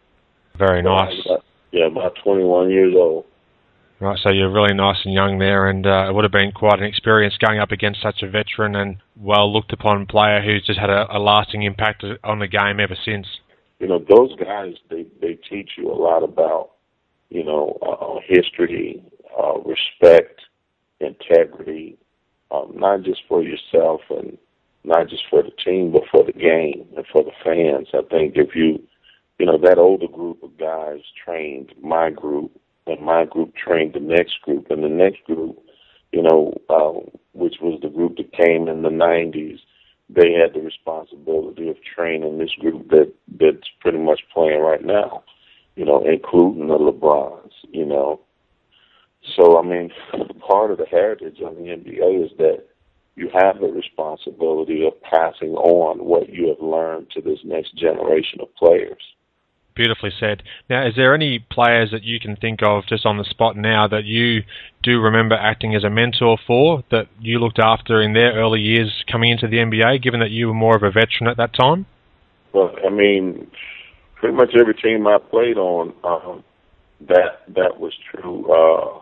[0.57, 1.15] Very nice.
[1.73, 3.25] Yeah, about 21 years old.
[3.99, 6.79] Right, so you're really nice and young there, and uh, it would have been quite
[6.79, 10.79] an experience going up against such a veteran and well looked upon player who's just
[10.79, 13.25] had a, a lasting impact on the game ever since.
[13.79, 16.71] you know, those guys they they teach you a lot about,
[17.29, 19.03] you know, uh, history,
[19.37, 20.41] uh, respect,
[20.99, 21.97] integrity,
[22.51, 24.37] um, not just for yourself and
[24.83, 27.87] not just for the team, but for the game and for the fans.
[27.93, 28.81] I think if you,
[29.39, 32.51] you know, that older group of guys trained my group,
[32.87, 35.57] and my group trained the next group, and the next group,
[36.11, 36.99] you know, uh,
[37.33, 39.59] which was the group that came in the '90s,
[40.09, 45.23] they had the responsibility of training this group that that's pretty much playing right now,
[45.75, 48.19] you know, including the LeBrons, you know.
[49.35, 49.91] So I mean,
[50.47, 52.65] part of the heritage of the NBA is that
[53.15, 58.39] you have the responsibility of passing on what you have learned to this next generation
[58.41, 59.01] of players.
[59.75, 60.43] Beautifully said.
[60.69, 63.87] Now, is there any players that you can think of just on the spot now
[63.87, 64.43] that you
[64.83, 69.03] do remember acting as a mentor for, that you looked after in their early years
[69.11, 71.85] coming into the NBA, given that you were more of a veteran at that time?
[72.53, 73.49] Well, I mean,
[74.15, 76.43] pretty much every team I played on, um,
[77.07, 78.51] that that was true.
[78.51, 79.01] Uh,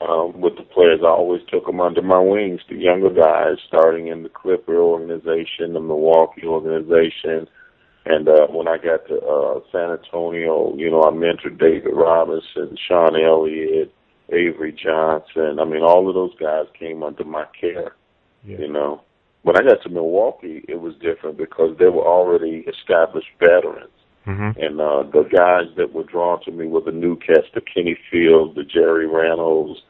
[0.00, 1.00] um, with the players.
[1.02, 5.72] I always took them under my wings, the younger guys, starting in the Clipper organization,
[5.72, 7.48] the Milwaukee organization.
[8.06, 12.76] And uh, when I got to uh, San Antonio, you know, I mentored David Robinson,
[12.86, 13.92] Sean Elliott,
[14.30, 15.58] Avery Johnson.
[15.58, 17.94] I mean, all of those guys came under my care,
[18.44, 18.58] yeah.
[18.58, 19.02] you know.
[19.42, 23.90] When I got to Milwaukee, it was different because they were already established veterans.
[24.26, 24.58] Mm-hmm.
[24.58, 27.96] And uh, the guys that were drawn to me were the new cats, the Kenny
[28.10, 29.80] Fields, the Jerry Reynolds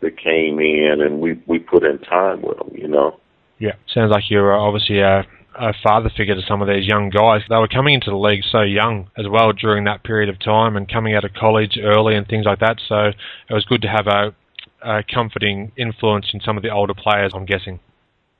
[0.00, 2.70] that came in, and we we put in time with them.
[2.74, 3.20] You know.
[3.58, 5.24] Yeah, sounds like you're obviously a,
[5.62, 7.42] a father figure to some of these young guys.
[7.48, 10.76] They were coming into the league so young as well during that period of time,
[10.76, 12.80] and coming out of college early and things like that.
[12.88, 13.12] So
[13.48, 14.34] it was good to have a,
[14.82, 17.32] a comforting influence in some of the older players.
[17.32, 17.78] I'm guessing.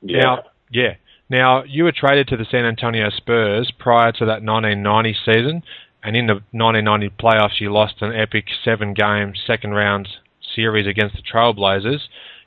[0.01, 0.19] Yeah.
[0.21, 0.95] Now, yeah.
[1.29, 5.63] Now, you were traded to the San Antonio Spurs prior to that 1990 season,
[6.03, 10.09] and in the 1990 playoffs, you lost an epic seven game second round
[10.53, 12.01] series against the Trailblazers.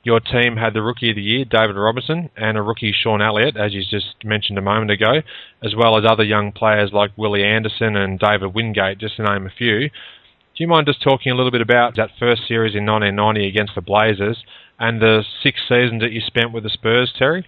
[0.07, 3.57] Your team had the Rookie of the Year, David Robinson, and a rookie, Sean Elliott,
[3.57, 5.19] as you just mentioned a moment ago,
[5.61, 9.45] as well as other young players like Willie Anderson and David Wingate, just to name
[9.45, 9.89] a few.
[9.89, 13.75] Do you mind just talking a little bit about that first series in 1990 against
[13.75, 14.41] the Blazers
[14.79, 17.45] and the six seasons that you spent with the Spurs, Terry?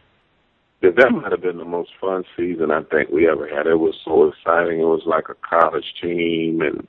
[0.81, 3.67] Yeah, that might have been the most fun season I think we ever had.
[3.67, 4.81] It was so exciting.
[4.81, 6.85] It was like a college team, and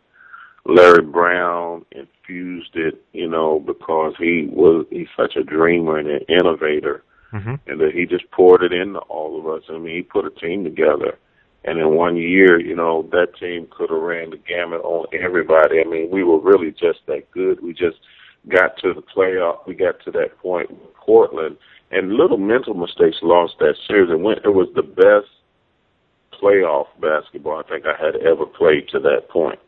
[0.66, 6.20] Larry Brown infused it, you know, because he was he's such a dreamer and an
[6.29, 7.55] innovator, mm-hmm.
[7.66, 9.62] and that he just poured it into all of us.
[9.68, 11.18] I mean, he put a team together,
[11.64, 15.81] and in one year, you know, that team could have ran the gamut on everybody.
[15.81, 17.62] I mean, we were really just that good.
[17.62, 17.99] We just
[18.49, 19.66] got to the playoff.
[19.66, 21.57] We got to that point with Portland
[21.90, 24.11] and little mental mistakes lost that series.
[24.11, 25.29] And went, it was the best
[26.40, 29.59] playoff basketball I think I had ever played to that point.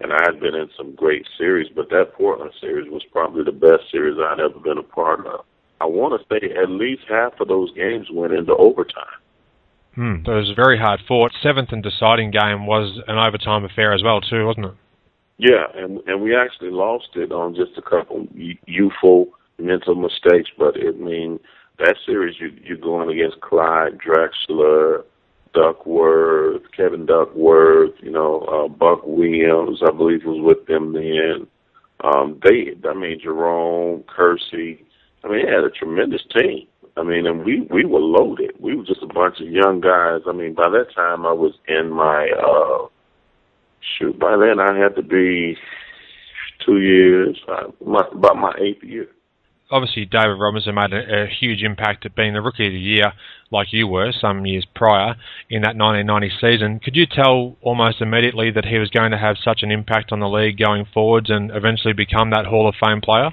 [0.00, 3.52] And I had been in some great series, but that Portland series was probably the
[3.52, 5.44] best series I'd ever been a part of.
[5.80, 9.20] I want to say at least half of those games went into overtime.
[9.94, 10.24] Hmm.
[10.24, 11.32] So it was very hard fought.
[11.42, 14.74] Seventh and deciding game was an overtime affair as well, too, wasn't it?
[15.38, 18.26] Yeah, and and we actually lost it on just a couple
[18.66, 21.40] youthful mental mistakes, but it I mean
[21.78, 25.02] that series you you're going against Clyde Drexler,
[25.52, 31.46] Duckworth, Kevin Duckworth, you know, uh, Buck Williams, I believe was with them then.
[32.02, 34.84] Um, they, I mean, Jerome, Kersey,
[35.22, 36.66] I mean, they had a tremendous team.
[36.96, 38.52] I mean, and we we were loaded.
[38.58, 40.22] We were just a bunch of young guys.
[40.26, 42.88] I mean, by that time I was in my uh
[43.98, 44.18] shoot.
[44.18, 45.56] By then I had to be
[46.66, 49.08] two years, uh, my, about my eighth year
[49.70, 53.12] obviously David Robinson made a, a, huge impact at being the rookie of the year,
[53.50, 55.14] like you were some years prior
[55.48, 56.80] in that 1990 season.
[56.80, 60.20] Could you tell almost immediately that he was going to have such an impact on
[60.20, 63.30] the league going forwards and eventually become that Hall of Fame player?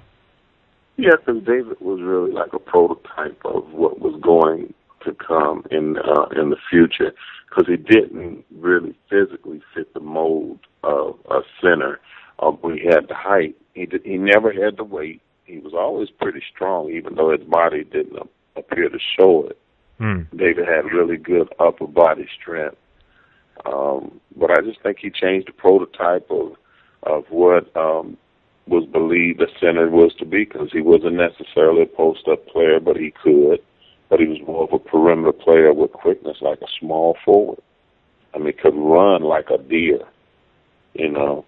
[0.98, 4.74] Yeah, because David was really like a prototype of what was going
[5.06, 7.14] to come in uh, in the future.
[7.50, 12.00] Because he didn't really physically fit the mold of a center.
[12.40, 13.56] Uh, he had the height.
[13.74, 17.48] He did, he never had the weight he was always pretty strong, even though his
[17.48, 19.58] body didn't appear to show it.
[20.00, 20.28] Mm.
[20.38, 22.78] David had really good upper body strength.
[23.66, 26.56] Um, but I just think he changed the prototype of
[27.04, 28.18] of what um,
[28.68, 32.80] was believed the center was to be because he wasn't necessarily a post up player,
[32.80, 33.62] but he could.
[34.10, 37.60] But he was more of a perimeter player with quickness, like a small forward.
[38.34, 40.02] I mean, could run like a deer.
[40.94, 41.46] You know,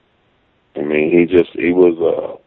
[0.76, 2.38] I mean, he just he was uh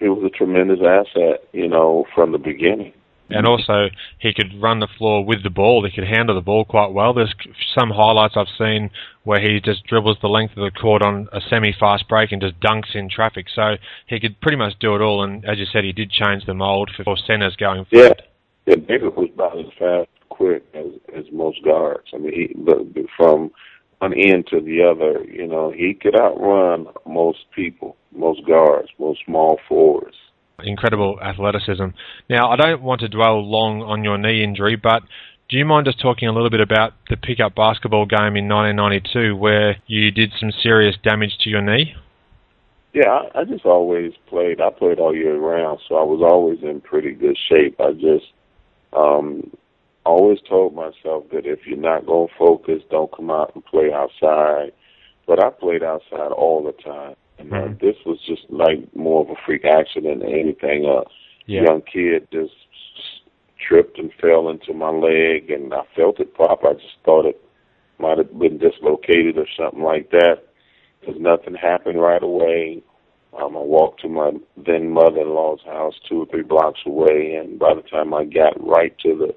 [0.00, 2.92] he was a tremendous asset, you know, from the beginning.
[3.30, 5.84] and also he could run the floor with the ball.
[5.84, 7.14] He could handle the ball quite well.
[7.14, 7.34] There's
[7.78, 8.90] some highlights I've seen
[9.24, 12.58] where he just dribbles the length of the court on a semi-fast break and just
[12.60, 13.46] dunks in traffic.
[13.54, 15.22] So he could pretty much do it all.
[15.22, 18.22] And as you said, he did change the mould for centers going forward.
[18.66, 18.76] Yeah, yeah.
[18.88, 20.86] David was about as fast, quick as
[21.16, 22.08] as most guards.
[22.14, 22.78] I mean, he but
[23.16, 23.50] from
[24.00, 29.20] one end to the other, you know, he could outrun most people, most guards, most
[29.24, 30.16] small forwards
[30.64, 31.86] incredible athleticism.
[32.28, 35.02] Now, I don't want to dwell long on your knee injury, but
[35.48, 39.36] do you mind just talking a little bit about the pickup basketball game in 1992
[39.36, 41.94] where you did some serious damage to your knee?
[42.92, 44.60] Yeah, I, I just always played.
[44.60, 47.80] I played all year round, so I was always in pretty good shape.
[47.80, 48.26] I just
[48.92, 49.50] um
[50.04, 53.92] always told myself that if you're not going to focus, don't come out and play
[53.92, 54.72] outside.
[55.26, 57.14] But I played outside all the time.
[57.38, 57.86] And uh, mm-hmm.
[57.86, 60.84] this was just like more of a freak accident than anything.
[60.84, 61.02] A
[61.46, 61.62] yeah.
[61.62, 62.52] young kid just
[63.66, 66.64] tripped and fell into my leg, and I felt it pop.
[66.64, 67.40] I just thought it
[67.98, 70.42] might have been dislocated or something like that.
[71.00, 72.82] Because nothing happened right away.
[73.32, 77.74] Um, I walked to my then mother-in-law's house two or three blocks away, and by
[77.74, 79.34] the time I got right to the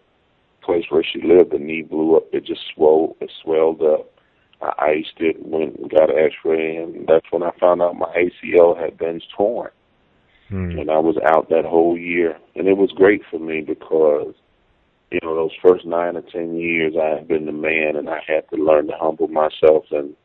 [0.63, 2.23] place where she lived, the knee blew up.
[2.33, 4.09] It just swelled, it swelled up.
[4.61, 8.13] I iced it, went and got an X-ray, and that's when I found out my
[8.15, 9.71] ACL had been torn.
[10.49, 10.77] Hmm.
[10.77, 14.33] And I was out that whole year, and it was great for me because,
[15.11, 18.19] you know, those first nine or ten years I had been the man, and I
[18.25, 20.15] had to learn to humble myself and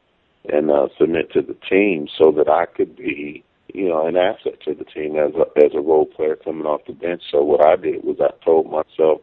[0.48, 4.60] and uh, submit to the team so that I could be, you know, an asset
[4.64, 7.22] to the team as a as a role player coming off the bench.
[7.30, 9.20] So what I did was I told myself,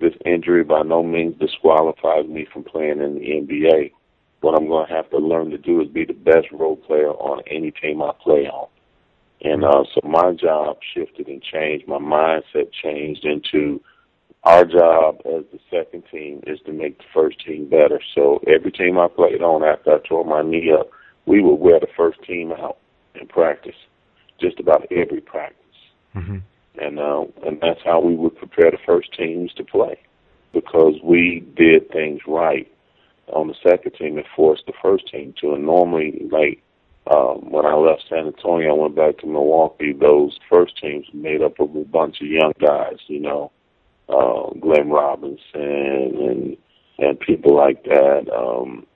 [0.00, 3.92] this injury by no means disqualifies me from playing in the NBA
[4.40, 7.10] what I'm going to have to learn to do is be the best role player
[7.10, 8.68] on any team I play on.
[9.42, 11.88] And uh, so my job shifted and changed.
[11.88, 13.80] My mindset changed into
[14.44, 18.00] our job as the second team is to make the first team better.
[18.14, 20.90] So every team I played on after I tore my knee up,
[21.26, 22.78] we would wear the first team out
[23.14, 23.76] in practice,
[24.40, 25.56] just about every practice.
[26.14, 26.38] Mm-hmm.
[26.78, 29.98] And uh, and that's how we would prepare the first teams to play
[30.52, 32.70] because we did things right
[33.32, 35.54] on the second team and forced the first team to.
[35.54, 36.62] And normally, like
[37.12, 39.92] um, when I left San Antonio, I went back to Milwaukee.
[39.92, 43.50] Those first teams made up of a bunch of young guys, you know,
[44.08, 46.56] uh, Glenn Robinson and
[46.98, 48.30] and people like that.
[48.32, 48.86] Um,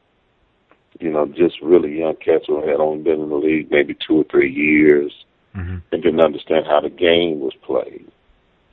[1.00, 4.18] you know, just really young cats who had only been in the league maybe two
[4.18, 5.12] or three years
[5.54, 5.76] mm-hmm.
[5.92, 8.10] and didn't understand how the game was played.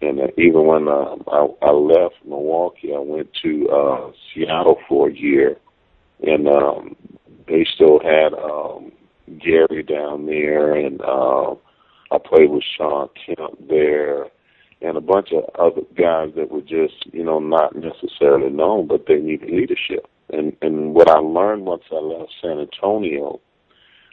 [0.01, 5.09] And uh, even when uh, I, I left Milwaukee, I went to uh, Seattle for
[5.09, 5.57] a year,
[6.25, 6.95] and um,
[7.47, 8.91] they still had um,
[9.37, 11.51] Gary down there, and uh,
[12.11, 14.25] I played with Shawn Kemp there,
[14.81, 19.05] and a bunch of other guys that were just, you know, not necessarily known, but
[19.07, 20.07] they needed leadership.
[20.33, 23.39] And and what I learned once I left San Antonio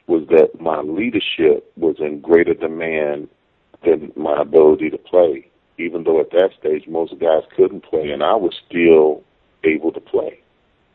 [0.09, 3.29] was that my leadership was in greater demand
[3.85, 8.23] than my ability to play even though at that stage most guys couldn't play, and
[8.23, 9.23] I was still
[9.65, 10.41] able to play.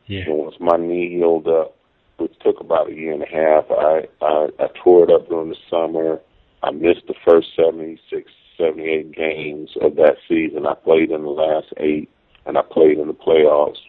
[0.08, 0.24] Yeah.
[0.28, 1.76] And once my knee healed up,
[2.18, 5.50] which took about a year and a half, I, I, I tore it up during
[5.50, 6.20] the summer.
[6.62, 10.68] I missed the first 76, 78 games of that season.
[10.68, 12.10] I played in the last eight,
[12.46, 13.80] and I played in the playoffs.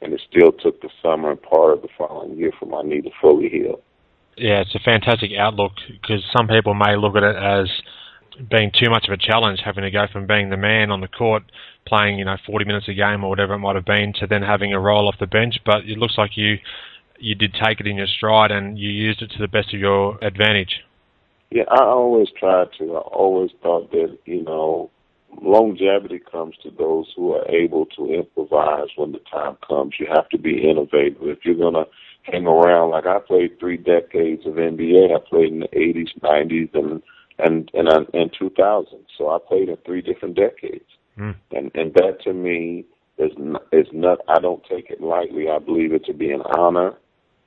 [0.00, 3.00] And it still took the summer and part of the following year for my knee
[3.00, 3.80] to fully heal.
[4.36, 7.68] Yeah, it's a fantastic outlook because some people may look at it as
[8.50, 11.08] being too much of a challenge, having to go from being the man on the
[11.08, 11.42] court,
[11.86, 14.42] playing you know 40 minutes a game or whatever it might have been, to then
[14.42, 15.58] having a role off the bench.
[15.64, 16.56] But it looks like you
[17.18, 19.80] you did take it in your stride and you used it to the best of
[19.80, 20.82] your advantage.
[21.50, 22.96] Yeah, I always tried to.
[22.96, 24.90] I always thought that you know
[25.40, 29.94] longevity comes to those who are able to improvise when the time comes.
[29.98, 31.22] You have to be innovative.
[31.22, 31.86] If you're gonna
[32.30, 36.74] hang around like I played three decades of NBA, I played in the 80s, 90s,
[36.74, 37.02] and
[37.38, 38.98] and and uh, in 2000.
[39.16, 41.34] So I played in three different decades, mm.
[41.52, 42.84] and and that to me
[43.18, 43.32] is
[43.72, 44.18] is not.
[44.28, 45.48] I don't take it lightly.
[45.48, 46.94] I believe it to be an honor.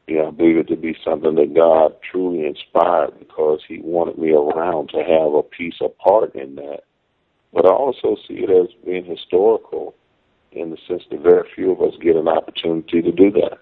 [0.07, 4.31] Yeah, I believe it to be something that God truly inspired because He wanted me
[4.31, 6.81] around to have a piece of part in that.
[7.53, 9.95] But I also see it as being historical
[10.51, 13.59] in the sense that very few of us get an opportunity to do that,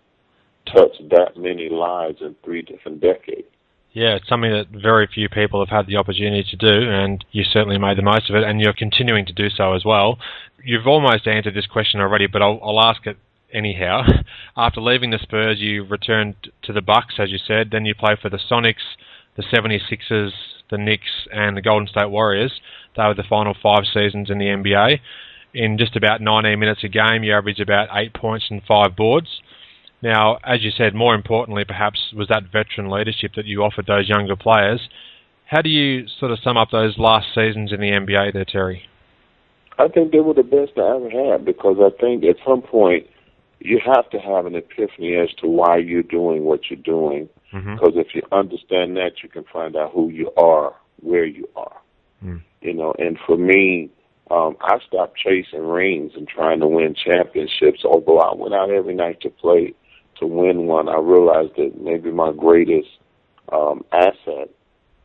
[0.74, 3.48] touch that many lives in three different decades.
[3.94, 7.44] Yeah, it's something that very few people have had the opportunity to do, and you
[7.44, 10.20] certainly made the most of it, and you're continuing to do so as well.
[10.64, 13.18] You've almost answered this question already, but I'll, I'll ask it
[13.52, 14.04] anyhow.
[14.58, 17.70] After leaving the Spurs, you returned to the Bucks, as you said.
[17.72, 18.86] Then you played for the Sonics,
[19.36, 20.32] the 76ers,
[20.70, 22.60] the Knicks, and the Golden State Warriors.
[22.96, 25.00] They were the final five seasons in the NBA.
[25.54, 29.42] in just about 19 minutes a game, you average about eight points and five boards.
[30.02, 34.08] Now, as you said, more importantly, perhaps, was that veteran leadership that you offered those
[34.08, 34.82] younger players.
[35.46, 38.84] How do you sort of sum up those last seasons in the NBA there, Terry?
[39.80, 43.08] I think they were the best I ever had because I think at some point
[43.60, 47.30] you have to have an epiphany as to why you're doing what you're doing.
[47.54, 47.76] Mm-hmm.
[47.76, 51.78] Because if you understand that, you can find out who you are, where you are.
[52.24, 52.42] Mm.
[52.62, 53.90] You know, and for me,
[54.30, 57.86] um, I stopped chasing rings and trying to win championships.
[57.86, 59.74] Although I went out every night to play
[60.20, 62.90] to win one, I realized that maybe my greatest
[63.52, 64.50] um, asset,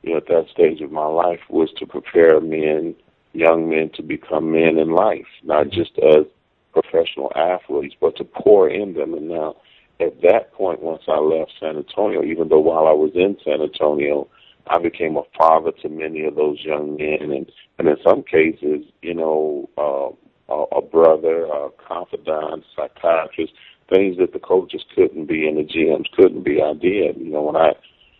[0.02, 2.94] you know, at that stage of my life was to prepare men,
[3.32, 6.26] young men, to become men in life, not just as
[6.72, 9.14] professional athletes, but to pour in them.
[9.14, 9.56] And now,
[10.00, 13.60] at that point, once I left San Antonio, even though while I was in San
[13.62, 14.28] Antonio,
[14.66, 18.84] I became a father to many of those young men, and and in some cases,
[19.02, 20.10] you know, uh,
[20.52, 23.52] a, a brother, a confidant, psychiatrist,
[23.88, 26.62] things that the coaches couldn't be and the GMs couldn't be.
[26.62, 27.16] I did.
[27.18, 27.72] You know, when I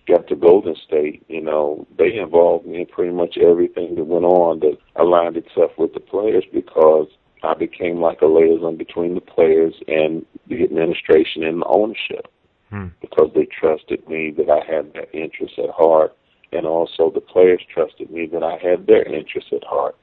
[0.09, 4.25] got to Golden State, you know, they involved me in pretty much everything that went
[4.25, 7.09] on that aligned itself with the players because
[7.43, 12.29] I became like a liaison between the players and the administration and the ownership
[12.73, 12.87] Hmm.
[13.03, 16.17] because they trusted me that I had their interests at heart,
[16.53, 19.95] and also the players trusted me that I had their interests at heart.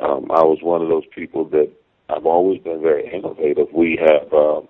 [0.00, 1.70] Um, I was one of those people that
[2.10, 3.68] I've always been very innovative.
[3.72, 4.60] We have, uh,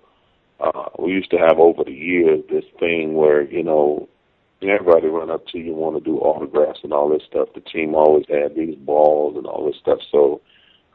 [0.75, 4.09] uh, we used to have over the years this thing where you know
[4.63, 7.49] everybody run up to you want to do autographs and all this stuff.
[7.55, 9.99] The team always had these balls and all this stuff.
[10.11, 10.41] So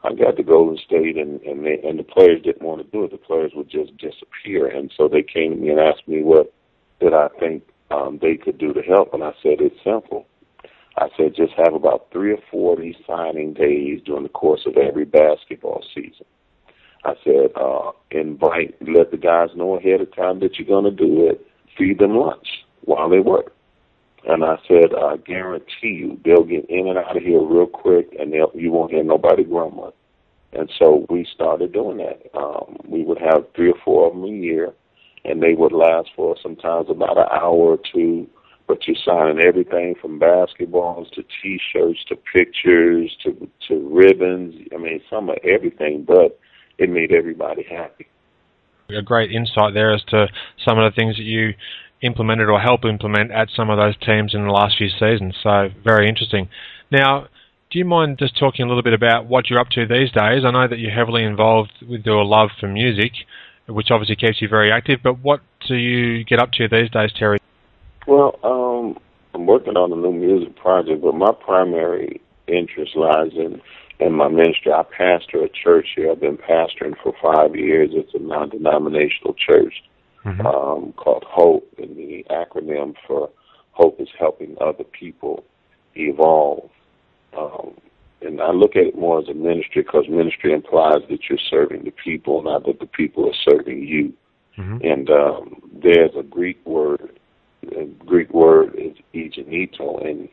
[0.04, 3.04] I got to Golden State, and and they, and the players didn't want to do
[3.04, 3.10] it.
[3.10, 6.52] The players would just disappear, and so they came to me and asked me what
[7.00, 10.26] did I think um, they could do to help, and I said it's simple.
[10.98, 14.64] I said just have about three or four of these signing days during the course
[14.66, 16.24] of every basketball season.
[17.04, 20.90] I said uh, invite, let the guys know ahead of time that you're going to
[20.90, 21.46] do it.
[21.76, 22.48] Feed them lunch
[22.82, 23.52] while they work.
[24.26, 28.08] And I said, I guarantee you, they'll get in and out of here real quick,
[28.18, 29.92] and they'll, you won't hear nobody grumbling.
[30.52, 32.22] And so we started doing that.
[32.36, 34.72] Um, we would have three or four of them a year,
[35.24, 38.26] and they would last for sometimes about an hour or two.
[38.66, 44.56] But you're signing everything from basketballs to T-shirts to pictures to to ribbons.
[44.74, 46.40] I mean, some of everything, but
[46.78, 48.06] it made everybody happy.
[48.90, 50.28] A great insight there as to
[50.64, 51.54] some of the things that you
[52.02, 55.34] implemented or helped implement at some of those teams in the last few seasons.
[55.42, 56.48] So very interesting.
[56.90, 57.26] Now,
[57.70, 60.44] do you mind just talking a little bit about what you're up to these days?
[60.44, 63.12] I know that you're heavily involved with your love for music,
[63.66, 65.00] which obviously keeps you very active.
[65.02, 67.38] But what do you get up to these days, Terry?
[68.06, 68.98] Well, um,
[69.34, 73.60] I'm working on a new music project, but my primary interest lies in
[74.00, 74.72] in my ministry.
[74.72, 76.10] I pastor a church here.
[76.10, 77.90] I've been pastoring for five years.
[77.92, 79.74] It's a non-denominational church
[80.26, 80.44] Mm-hmm.
[80.44, 83.30] um, called Hope, and the acronym for
[83.70, 85.44] Hope is helping other people
[85.94, 86.68] evolve.
[87.38, 87.74] Um,
[88.22, 91.84] and I look at it more as a ministry because ministry implies that you're serving
[91.84, 94.12] the people, not that the people are serving you.
[94.58, 94.92] Mhm.
[94.92, 97.20] And um, there's a Greek word.
[97.62, 100.28] The Greek word is egeneto, and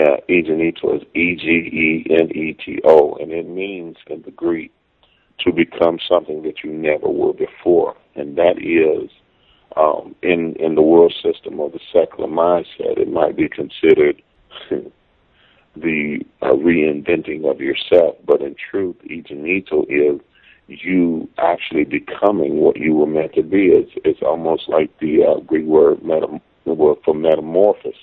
[0.00, 4.30] uh, egeneto is E G E N E T O, and it means in the
[4.30, 4.72] Greek
[5.40, 9.10] to become something that you never were before, and that is
[9.76, 14.20] um, in in the world system of the secular mindset, it might be considered
[15.76, 18.16] the uh, reinventing of yourself.
[18.26, 20.20] But in truth, egeneto is
[20.66, 23.66] you actually becoming what you were meant to be.
[23.66, 27.94] It's it's almost like the uh, Greek word metam- word for metamorphosis,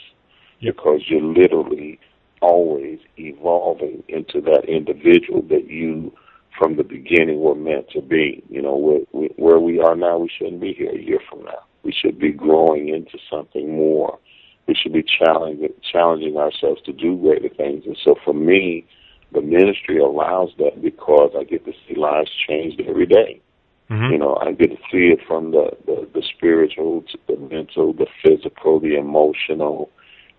[0.61, 1.99] because you're literally
[2.41, 6.13] always evolving into that individual that you
[6.57, 8.43] from the beginning were meant to be.
[8.49, 11.63] You know, where, where we are now, we shouldn't be here a year from now.
[11.83, 14.19] We should be growing into something more.
[14.67, 17.85] We should be challenging, challenging ourselves to do greater things.
[17.85, 18.85] And so for me,
[19.31, 23.41] the ministry allows that because I get to see lives changed every day.
[23.89, 24.11] Mm-hmm.
[24.11, 27.93] You know, I get to see it from the, the, the spiritual to the mental,
[27.93, 29.89] the physical, the emotional.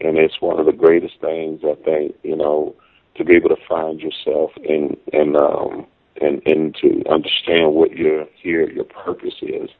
[0.01, 2.75] And it's one of the greatest things I think, you know,
[3.17, 5.87] to be able to find yourself in, in um,
[6.21, 9.71] and and to understand what your here your purpose is.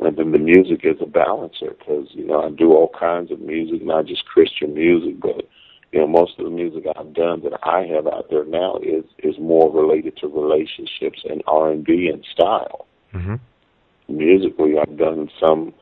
[0.00, 3.40] And then the music is a balancer because you know I do all kinds of
[3.40, 5.48] music, not just Christian music, but
[5.92, 9.04] you know most of the music I've done that I have out there now is
[9.18, 12.86] is more related to relationships and R and B and style.
[13.12, 13.36] Mm-hmm.
[14.08, 15.72] Musically, I've done some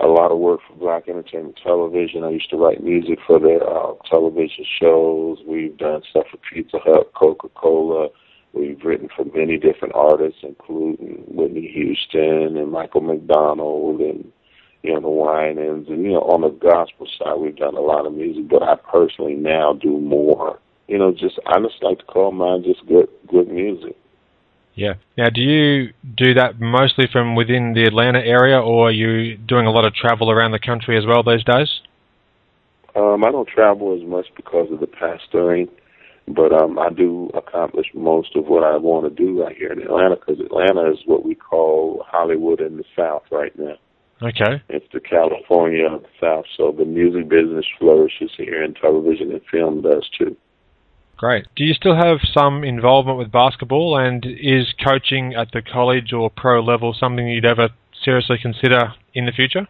[0.00, 2.22] a lot of work for Black Entertainment Television.
[2.22, 5.38] I used to write music for their uh, television shows.
[5.46, 8.08] We've done stuff for Pizza Hut, Coca Cola.
[8.52, 14.32] We've written for many different artists, including Whitney Houston and Michael McDonald and
[14.82, 18.06] you know the Winans, and you know on the gospel side we've done a lot
[18.06, 18.48] of music.
[18.48, 20.58] But I personally now do more.
[20.88, 23.96] You know, just I just like to call mine just good good music.
[24.76, 24.94] Yeah.
[25.16, 29.66] Now, do you do that mostly from within the Atlanta area, or are you doing
[29.66, 31.80] a lot of travel around the country as well these days?
[32.94, 35.68] Um, I don't travel as much because of the pastoring,
[36.28, 39.80] but um, I do accomplish most of what I want to do right here in
[39.80, 43.76] Atlanta because Atlanta is what we call Hollywood in the South right now.
[44.22, 44.62] Okay.
[44.68, 49.42] It's the California of the South, so the music business flourishes here, and television and
[49.50, 50.36] film does too.
[51.16, 51.46] Great.
[51.56, 56.28] Do you still have some involvement with basketball, and is coaching at the college or
[56.28, 57.70] pro level something you'd ever
[58.04, 59.66] seriously consider in the future?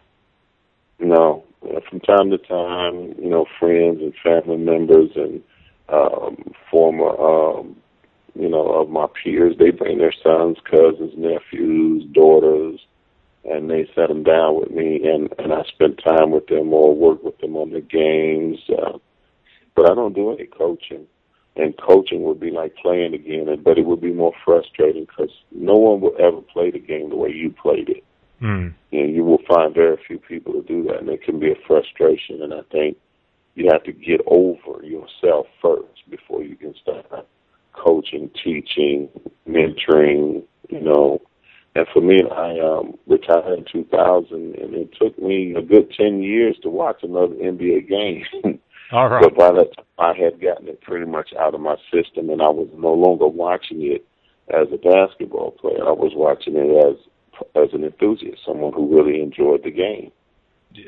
[0.99, 1.45] No.
[1.89, 5.41] From time to time, you know, friends and family members and
[5.89, 7.77] um, former, um,
[8.35, 12.79] you know, of my peers, they bring their sons, cousins, nephews, daughters,
[13.45, 16.93] and they set them down with me, and and I spend time with them or
[16.93, 18.59] work with them on the games.
[18.69, 18.97] Uh,
[19.75, 21.07] but I don't do any coaching
[21.57, 25.73] and coaching would be like playing again, but it would be more frustrating because no
[25.73, 28.03] one will ever play the game the way you played it.
[28.41, 28.73] Mm.
[28.91, 31.55] And you will find very few people to do that, and it can be a
[31.65, 32.43] frustration.
[32.43, 32.97] And I think
[33.55, 37.05] you have to get over yourself first before you can start
[37.73, 39.09] coaching, teaching,
[39.49, 40.43] mentoring.
[40.69, 41.21] You know,
[41.73, 46.21] and for me, I um, retired in 2000, and it took me a good 10
[46.21, 48.59] years to watch another NBA game.
[48.91, 49.21] All right.
[49.21, 52.41] But by that time, I had gotten it pretty much out of my system, and
[52.41, 54.05] I was no longer watching it
[54.49, 55.85] as a basketball player.
[55.85, 56.97] I was watching it as
[57.55, 60.11] as an enthusiast, someone who really enjoyed the game.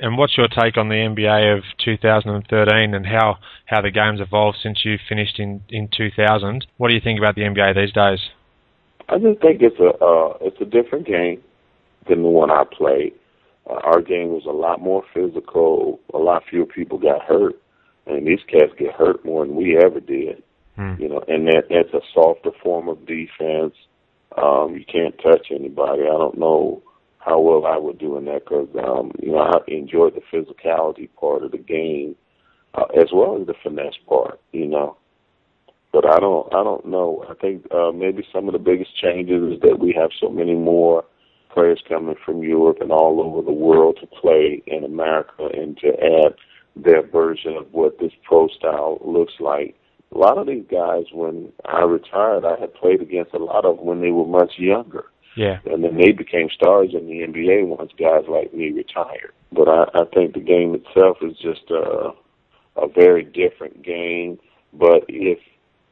[0.01, 4.57] And what's your take on the NBA of 2013 and how, how the game's evolved
[4.61, 6.65] since you finished in, in 2000?
[6.77, 8.19] What do you think about the NBA these days?
[9.07, 11.41] I just think it's a uh, it's a different game
[12.07, 13.13] than the one I played.
[13.67, 15.99] Uh, our game was a lot more physical.
[16.13, 17.55] A lot fewer people got hurt
[18.29, 20.43] these cats get hurt more than we ever did.
[20.75, 20.93] Hmm.
[20.99, 23.73] You know, and that that's a softer form of defense.
[24.37, 26.03] Um, you can't touch anybody.
[26.03, 26.83] I don't know
[27.17, 31.09] how well I would do in that because um, you know I enjoyed the physicality
[31.19, 32.15] part of the game
[32.75, 34.39] uh, as well as the finesse part.
[34.51, 34.97] You know,
[35.91, 37.25] but I don't I don't know.
[37.27, 40.53] I think uh, maybe some of the biggest changes is that we have so many
[40.53, 41.03] more
[41.51, 45.87] players coming from Europe and all over the world to play in America and to
[45.87, 46.35] add
[46.75, 49.75] their version of what this pro style looks like.
[50.13, 53.77] A lot of these guys, when I retired, I had played against a lot of
[53.77, 55.05] them when they were much younger.
[55.35, 55.59] Yeah.
[55.65, 59.31] And then they became stars in the NBA once guys like me retired.
[59.51, 62.11] But I, I think the game itself is just a,
[62.75, 64.39] a very different game.
[64.73, 65.39] But if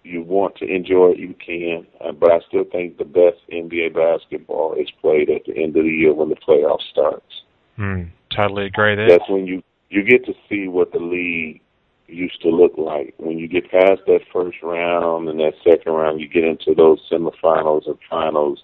[0.04, 1.86] you want to enjoy it, you can.
[2.02, 5.84] Uh, but I still think the best NBA basketball is played at the end of
[5.84, 7.44] the year when the playoffs starts.
[7.78, 9.08] Mm, totally agree there.
[9.08, 11.62] That's when you you get to see what the league
[12.08, 13.14] used to look like.
[13.18, 17.00] When you get past that first round and that second round, you get into those
[17.12, 18.64] semifinals and finals.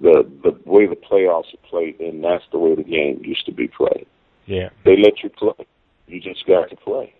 [0.00, 3.52] The the way the playoffs are played, and that's the way the game used to
[3.52, 4.06] be played.
[4.46, 4.70] Yeah.
[4.84, 5.66] They let you play.
[6.06, 7.14] You just got to play.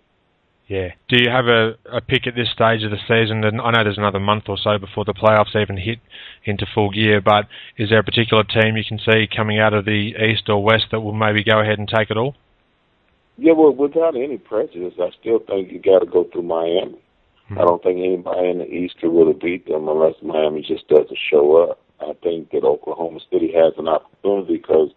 [0.66, 0.91] Yeah.
[1.09, 3.43] Do you have a, a pick at this stage of the season?
[3.43, 5.99] And I know there's another month or so before the playoffs even hit
[6.45, 9.84] into full gear, but is there a particular team you can see coming out of
[9.84, 12.36] the East or West that will maybe go ahead and take it all?
[13.43, 17.01] Yeah, well, without any prejudice, I still think you got to go through Miami.
[17.49, 17.59] Mm-hmm.
[17.59, 21.18] I don't think anybody in the East could really beat them unless Miami just doesn't
[21.30, 21.80] show up.
[22.01, 24.91] I think that Oklahoma City has an opportunity because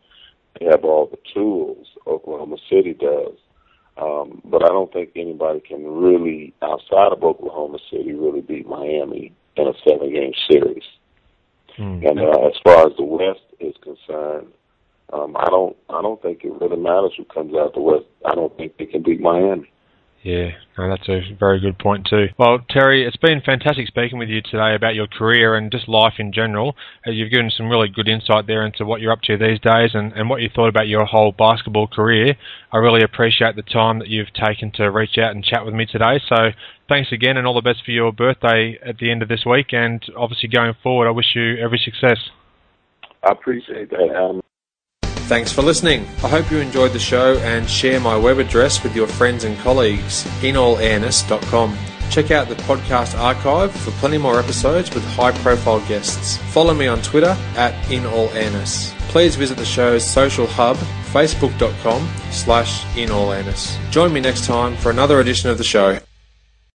[0.59, 1.87] they have all the tools.
[2.05, 3.37] Oklahoma City does.
[3.95, 9.31] Um, but I don't think anybody can really, outside of Oklahoma City, really beat Miami
[9.55, 10.83] in a seven-game series.
[11.79, 12.07] Mm-hmm.
[12.07, 14.51] And uh, as far as the West is concerned,
[15.13, 18.05] um, I don't I don't think it really matters who comes out the West.
[18.25, 19.69] I don't think they can beat Miami.
[20.23, 22.27] Yeah, no, that's a very good point too.
[22.39, 26.13] Well, Terry, it's been fantastic speaking with you today about your career and just life
[26.17, 26.77] in general.
[27.05, 29.91] Uh, you've given some really good insight there into what you're up to these days
[29.93, 32.35] and, and what you thought about your whole basketball career.
[32.71, 35.85] I really appreciate the time that you've taken to reach out and chat with me
[35.85, 36.21] today.
[36.29, 36.51] So
[36.87, 39.73] thanks again and all the best for your birthday at the end of this week
[39.73, 42.29] and obviously going forward, I wish you every success.
[43.23, 44.41] I appreciate that, Adam.
[45.27, 46.05] Thanks for listening.
[46.23, 49.57] I hope you enjoyed the show and share my web address with your friends and
[49.59, 51.77] colleagues, inallairness.com.
[52.09, 56.37] Check out the podcast archive for plenty more episodes with high profile guests.
[56.51, 58.91] Follow me on Twitter at inallairness.
[59.09, 60.77] Please visit the show's social hub,
[61.11, 63.77] facebook.com slash inallairness.
[63.91, 65.99] Join me next time for another edition of the show.